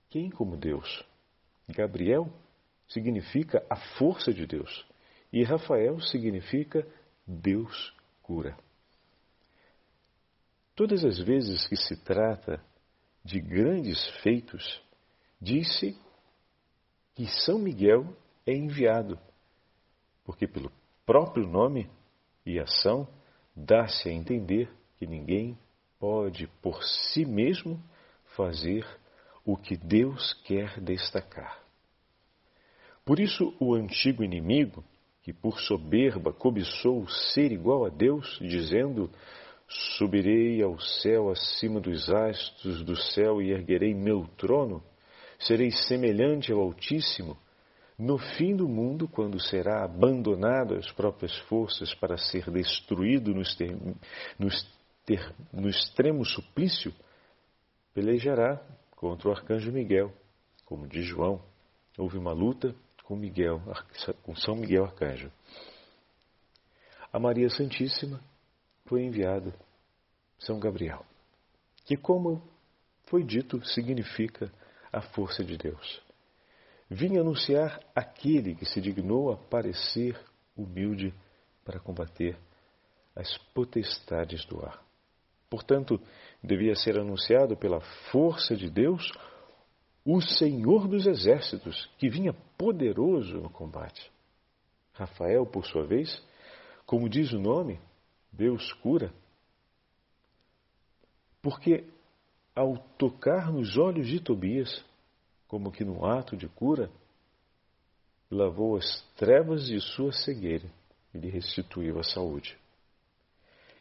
quem 0.09 0.31
como 0.31 0.57
Deus. 0.57 1.05
Gabriel 1.69 2.33
significa 2.87 3.67
a 3.69 3.75
força 3.99 4.33
de 4.33 4.47
Deus. 4.47 4.87
E 5.33 5.43
Rafael 5.43 6.01
significa 6.01 6.87
Deus 7.27 7.93
cura. 8.23 8.57
Todas 10.77 11.05
as 11.05 11.19
vezes 11.19 11.67
que 11.67 11.77
se 11.77 11.97
trata 12.05 12.65
de 13.25 13.41
grandes 13.41 14.07
feitos, 14.23 14.81
disse 15.41 15.99
que 17.17 17.27
São 17.45 17.59
Miguel 17.59 18.17
é 18.47 18.53
enviado, 18.55 19.19
porque 20.25 20.47
pelo 20.47 20.71
próprio 21.05 21.49
nome 21.49 21.91
e 22.47 22.61
ação 22.61 23.09
dá-se 23.57 24.09
a 24.09 24.13
entender 24.13 24.71
que 24.99 25.07
ninguém 25.07 25.59
pode 26.03 26.49
por 26.61 26.83
si 26.83 27.25
mesmo 27.25 27.81
fazer 28.35 28.85
o 29.45 29.57
que 29.57 29.77
Deus 29.77 30.33
quer 30.45 30.81
destacar. 30.81 31.63
Por 33.05 33.21
isso, 33.21 33.55
o 33.61 33.73
antigo 33.73 34.25
inimigo, 34.25 34.83
que 35.23 35.33
por 35.33 35.61
soberba 35.61 36.33
cobiçou 36.33 37.07
ser 37.07 37.53
igual 37.53 37.87
a 37.87 37.89
Deus, 37.89 38.37
dizendo: 38.41 39.09
Subirei 39.69 40.61
ao 40.61 40.77
céu 40.81 41.31
acima 41.31 41.79
dos 41.79 42.11
astros 42.11 42.83
do 42.83 42.97
céu 42.97 43.41
e 43.41 43.53
erguerei 43.53 43.95
meu 43.95 44.27
trono, 44.37 44.83
serei 45.39 45.71
semelhante 45.71 46.51
ao 46.51 46.59
Altíssimo. 46.59 47.39
No 47.97 48.19
fim 48.19 48.57
do 48.57 48.69
mundo, 48.69 49.07
quando 49.07 49.39
será 49.39 49.85
abandonado 49.85 50.75
às 50.75 50.91
próprias 50.91 51.37
forças 51.43 51.95
para 51.95 52.19
ser 52.19 52.51
destruído 52.51 53.33
no, 53.33 53.45
ter, 55.05 55.35
no 55.53 55.69
extremo 55.69 56.25
suplício, 56.25 56.93
pelejará 57.95 58.61
contra 58.97 59.29
o 59.29 59.33
arcanjo 59.33 59.73
Miguel. 59.73 60.13
Como 60.65 60.87
diz 60.87 61.05
João, 61.05 61.43
houve 61.99 62.17
uma 62.17 62.33
luta 62.33 62.75
com 63.05 63.17
Miguel, 63.17 63.61
com 64.23 64.35
São 64.35 64.55
Miguel 64.55 64.85
Arcanjo. 64.85 65.31
A 67.13 67.19
Maria 67.19 67.51
Santíssima 67.51 68.23
foi 68.87 69.03
enviada 69.03 69.55
São 70.39 70.59
Gabriel, 70.59 71.05
que, 71.85 71.97
como 71.97 72.43
foi 73.05 73.23
dito, 73.23 73.63
significa 73.67 74.51
a 74.91 75.03
força 75.03 75.45
de 75.45 75.59
Deus. 75.59 76.03
Vinha 76.89 77.21
anunciar 77.21 77.81
aquele 77.95 78.55
que 78.55 78.65
se 78.65 78.81
dignou 78.81 79.33
a 79.33 79.37
parecer 79.37 80.19
humilde 80.57 81.13
para 81.65 81.81
combater 81.81 82.39
as 83.15 83.37
potestades 83.55 84.45
do 84.47 84.65
ar. 84.65 84.83
Portanto, 85.53 86.01
devia 86.43 86.75
ser 86.75 86.99
anunciado 86.99 87.55
pela 87.59 87.79
força 88.11 88.57
de 88.57 88.71
Deus 88.71 89.13
o 90.03 90.19
Senhor 90.19 90.89
dos 90.89 91.05
Exércitos, 91.05 91.91
que 91.99 92.09
vinha 92.09 92.33
poderoso 92.57 93.35
no 93.35 93.51
combate. 93.51 94.11
Rafael, 94.95 95.45
por 95.45 95.67
sua 95.67 95.85
vez, 95.85 96.27
como 96.87 97.07
diz 97.07 97.35
o 97.35 97.39
nome, 97.39 97.79
Deus 98.33 98.73
cura, 98.73 99.13
porque 101.43 101.85
ao 102.57 102.79
tocar 102.97 103.53
nos 103.53 103.77
olhos 103.77 104.07
de 104.07 104.21
Tobias, 104.21 104.83
como 105.47 105.71
que 105.71 105.85
num 105.85 106.03
ato 106.03 106.35
de 106.35 106.49
cura, 106.49 106.91
lavou 108.31 108.75
as 108.75 109.03
trevas 109.17 109.67
de 109.67 109.79
sua 109.83 110.13
cegueira 110.13 110.71
e 111.13 111.19
lhe 111.19 111.29
restituiu 111.29 111.99
a 111.99 112.03
saúde. 112.03 112.62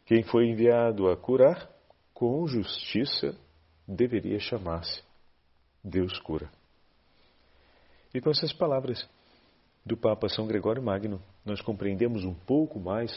Quem 0.04 0.22
foi 0.22 0.46
enviado 0.46 1.08
a 1.08 1.16
curar, 1.16 1.70
com 2.12 2.46
justiça, 2.46 3.36
deveria 3.86 4.38
chamar-se 4.38 5.02
Deus 5.82 6.18
cura. 6.20 6.50
E 8.14 8.20
com 8.20 8.30
essas 8.30 8.52
palavras 8.52 9.08
do 9.84 9.96
Papa 9.96 10.28
São 10.28 10.46
Gregório 10.46 10.82
Magno, 10.82 11.20
nós 11.44 11.60
compreendemos 11.60 12.24
um 12.24 12.34
pouco 12.34 12.78
mais 12.78 13.10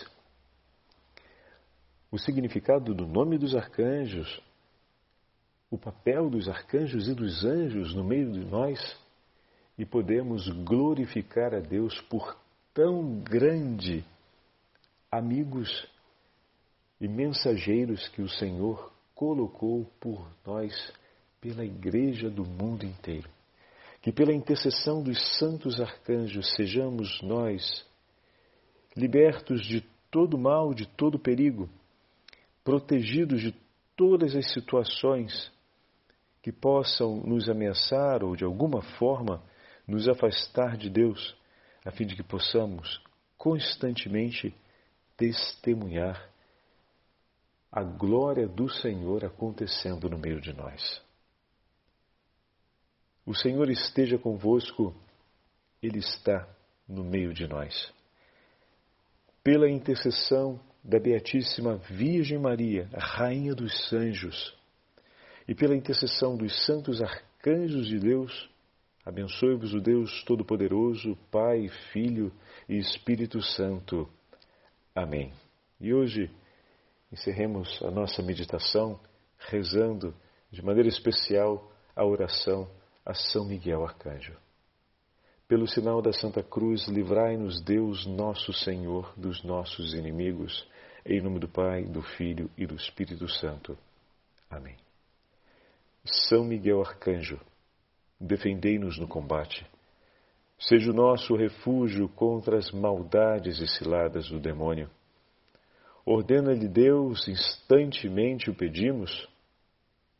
o 2.12 2.17
significado 2.17 2.93
do 2.93 3.06
nome 3.06 3.38
dos 3.38 3.56
arcanjos, 3.56 4.41
o 5.69 5.78
papel 5.78 6.30
dos 6.30 6.48
arcanjos 6.48 7.08
e 7.08 7.13
dos 7.13 7.43
anjos 7.43 7.93
no 7.93 8.04
meio 8.04 8.32
de 8.32 8.45
nós 8.45 8.80
e 9.78 9.86
podemos 9.86 10.48
glorificar 10.63 11.54
a 11.54 11.60
Deus 11.60 12.00
por 12.02 12.38
tão 12.74 13.19
grande 13.19 14.06
amigos 15.12 15.88
e 16.99 17.08
mensageiros 17.08 18.08
que 18.10 18.21
o 18.21 18.29
Senhor 18.29 18.91
colocou 19.13 19.86
por 19.99 20.27
nós 20.45 20.73
pela 21.41 21.65
Igreja 21.65 22.29
do 22.29 22.43
mundo 22.45 22.86
inteiro. 22.86 23.29
Que 24.01 24.12
pela 24.12 24.34
intercessão 24.34 25.01
dos 25.01 25.38
santos 25.38 25.79
arcanjos 25.79 26.53
sejamos 26.55 27.21
nós 27.21 27.86
libertos 28.95 29.65
de 29.65 29.81
todo 30.10 30.38
mal, 30.38 30.73
de 30.73 30.88
todo 30.88 31.19
perigo, 31.19 31.69
protegidos 32.63 33.41
de 33.41 33.53
todas 33.95 34.36
as 34.36 34.51
situações 34.53 35.51
que 36.41 36.51
possam 36.51 37.17
nos 37.17 37.49
ameaçar 37.49 38.23
ou 38.23 38.36
de 38.36 38.45
alguma 38.45 38.81
forma 38.97 39.43
nos 39.88 40.08
afastar 40.08 40.77
de 40.77 40.89
Deus, 40.89 41.36
a 41.84 41.91
fim 41.91 42.05
de 42.05 42.15
que 42.15 42.23
possamos 42.23 43.01
constantemente 43.38 44.53
testemunhar 45.17 46.29
a 47.75 47.83
glória 47.83 48.47
do 48.47 48.69
Senhor 48.69 49.25
acontecendo 49.25 50.09
no 50.09 50.17
meio 50.17 50.39
de 50.39 50.53
nós. 50.53 51.03
O 53.25 53.35
Senhor 53.35 53.69
esteja 53.69 54.17
convosco, 54.17 54.95
Ele 55.83 55.99
está 55.99 56.47
no 56.88 57.03
meio 57.03 57.33
de 57.33 57.45
nós. 57.45 57.93
Pela 59.43 59.69
intercessão 59.69 60.57
da 60.81 60.97
Beatíssima 60.97 61.75
Virgem 61.89 62.39
Maria, 62.39 62.88
Rainha 62.93 63.53
dos 63.53 63.91
Anjos, 63.91 64.55
e 65.45 65.53
pela 65.53 65.75
intercessão 65.75 66.38
dos 66.38 66.65
santos 66.65 67.01
arcanjos 67.01 67.88
de 67.88 67.99
Deus, 67.99 68.49
abençoe-vos 69.05 69.73
o 69.73 69.81
Deus 69.81 70.23
Todo-Poderoso, 70.23 71.17
Pai, 71.29 71.67
Filho 71.91 72.31
e 72.69 72.77
Espírito 72.77 73.41
Santo. 73.41 74.09
Amém. 74.95 75.33
E 75.81 75.93
hoje 75.93 76.31
encerremos 77.11 77.81
a 77.83 77.91
nossa 77.91 78.21
meditação 78.21 78.99
rezando 79.37 80.13
de 80.51 80.63
maneira 80.63 80.89
especial 80.89 81.71
a 81.95 82.05
oração 82.05 82.69
a 83.05 83.13
São 83.13 83.45
Miguel 83.45 83.83
Arcanjo. 83.83 84.35
Pelo 85.47 85.67
sinal 85.67 86.01
da 86.01 86.11
Santa 86.11 86.41
Cruz, 86.41 86.87
livrai-nos 86.87 87.61
Deus 87.61 88.05
nosso 88.07 88.51
Senhor 88.51 89.13
dos 89.15 89.43
nossos 89.43 89.93
inimigos, 89.93 90.67
em 91.05 91.21
nome 91.21 91.39
do 91.39 91.47
Pai, 91.47 91.83
do 91.83 92.01
Filho 92.01 92.49
e 92.57 92.65
do 92.65 92.75
Espírito 92.75 93.29
Santo. 93.29 93.77
Amém. 94.49 94.75
São 96.03 96.43
Miguel 96.43 96.81
Arcanjo, 96.81 97.39
defendei-nos 98.19 98.97
no 98.97 99.07
combate. 99.07 99.65
Seja 100.57 100.89
o 100.89 100.95
nosso 100.95 101.35
refúgio 101.35 102.09
contra 102.09 102.57
as 102.57 102.71
maldades 102.71 103.59
e 103.59 103.67
ciladas 103.67 104.27
do 104.29 104.39
demônio. 104.39 104.89
Ordena-lhe 106.05 106.67
Deus, 106.67 107.27
instantemente 107.27 108.49
o 108.49 108.55
pedimos, 108.55 109.27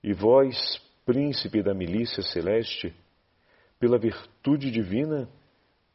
e 0.04 0.14
vós, 0.14 0.82
príncipe 1.06 1.62
da 1.62 1.74
milícia 1.74 2.24
celeste, 2.24 2.94
pela 3.80 4.00
virtude 4.00 4.72
divina, 4.72 5.30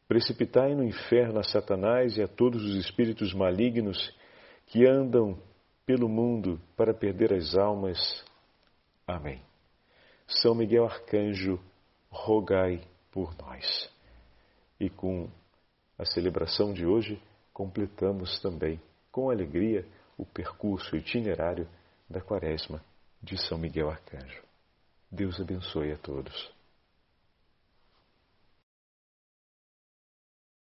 precipitai 0.07 0.73
no 0.75 0.83
inferno 0.83 1.39
a 1.39 1.43
Satanás 1.43 2.17
e 2.17 2.21
a 2.21 2.27
todos 2.27 2.63
os 2.63 2.75
espíritos 2.75 3.33
malignos 3.33 4.13
que 4.67 4.85
andam 4.87 5.37
pelo 5.85 6.07
mundo 6.07 6.59
para 6.77 6.93
perder 6.93 7.33
as 7.33 7.55
almas. 7.57 7.97
Amém. 9.05 9.41
São 10.25 10.55
Miguel 10.55 10.85
Arcanjo, 10.85 11.59
rogai 12.09 12.81
por 13.11 13.35
nós. 13.37 13.89
E 14.79 14.89
com 14.89 15.29
a 15.97 16.05
celebração 16.05 16.73
de 16.73 16.85
hoje, 16.85 17.21
completamos 17.53 18.39
também, 18.39 18.79
com 19.11 19.29
alegria, 19.29 19.85
o 20.17 20.25
percurso 20.25 20.95
itinerário 20.95 21.67
da 22.09 22.21
Quaresma 22.21 22.83
de 23.21 23.37
São 23.37 23.57
Miguel 23.57 23.89
Arcanjo. 23.89 24.43
Deus 25.11 25.39
abençoe 25.39 25.91
a 25.91 25.97
todos. 25.97 26.60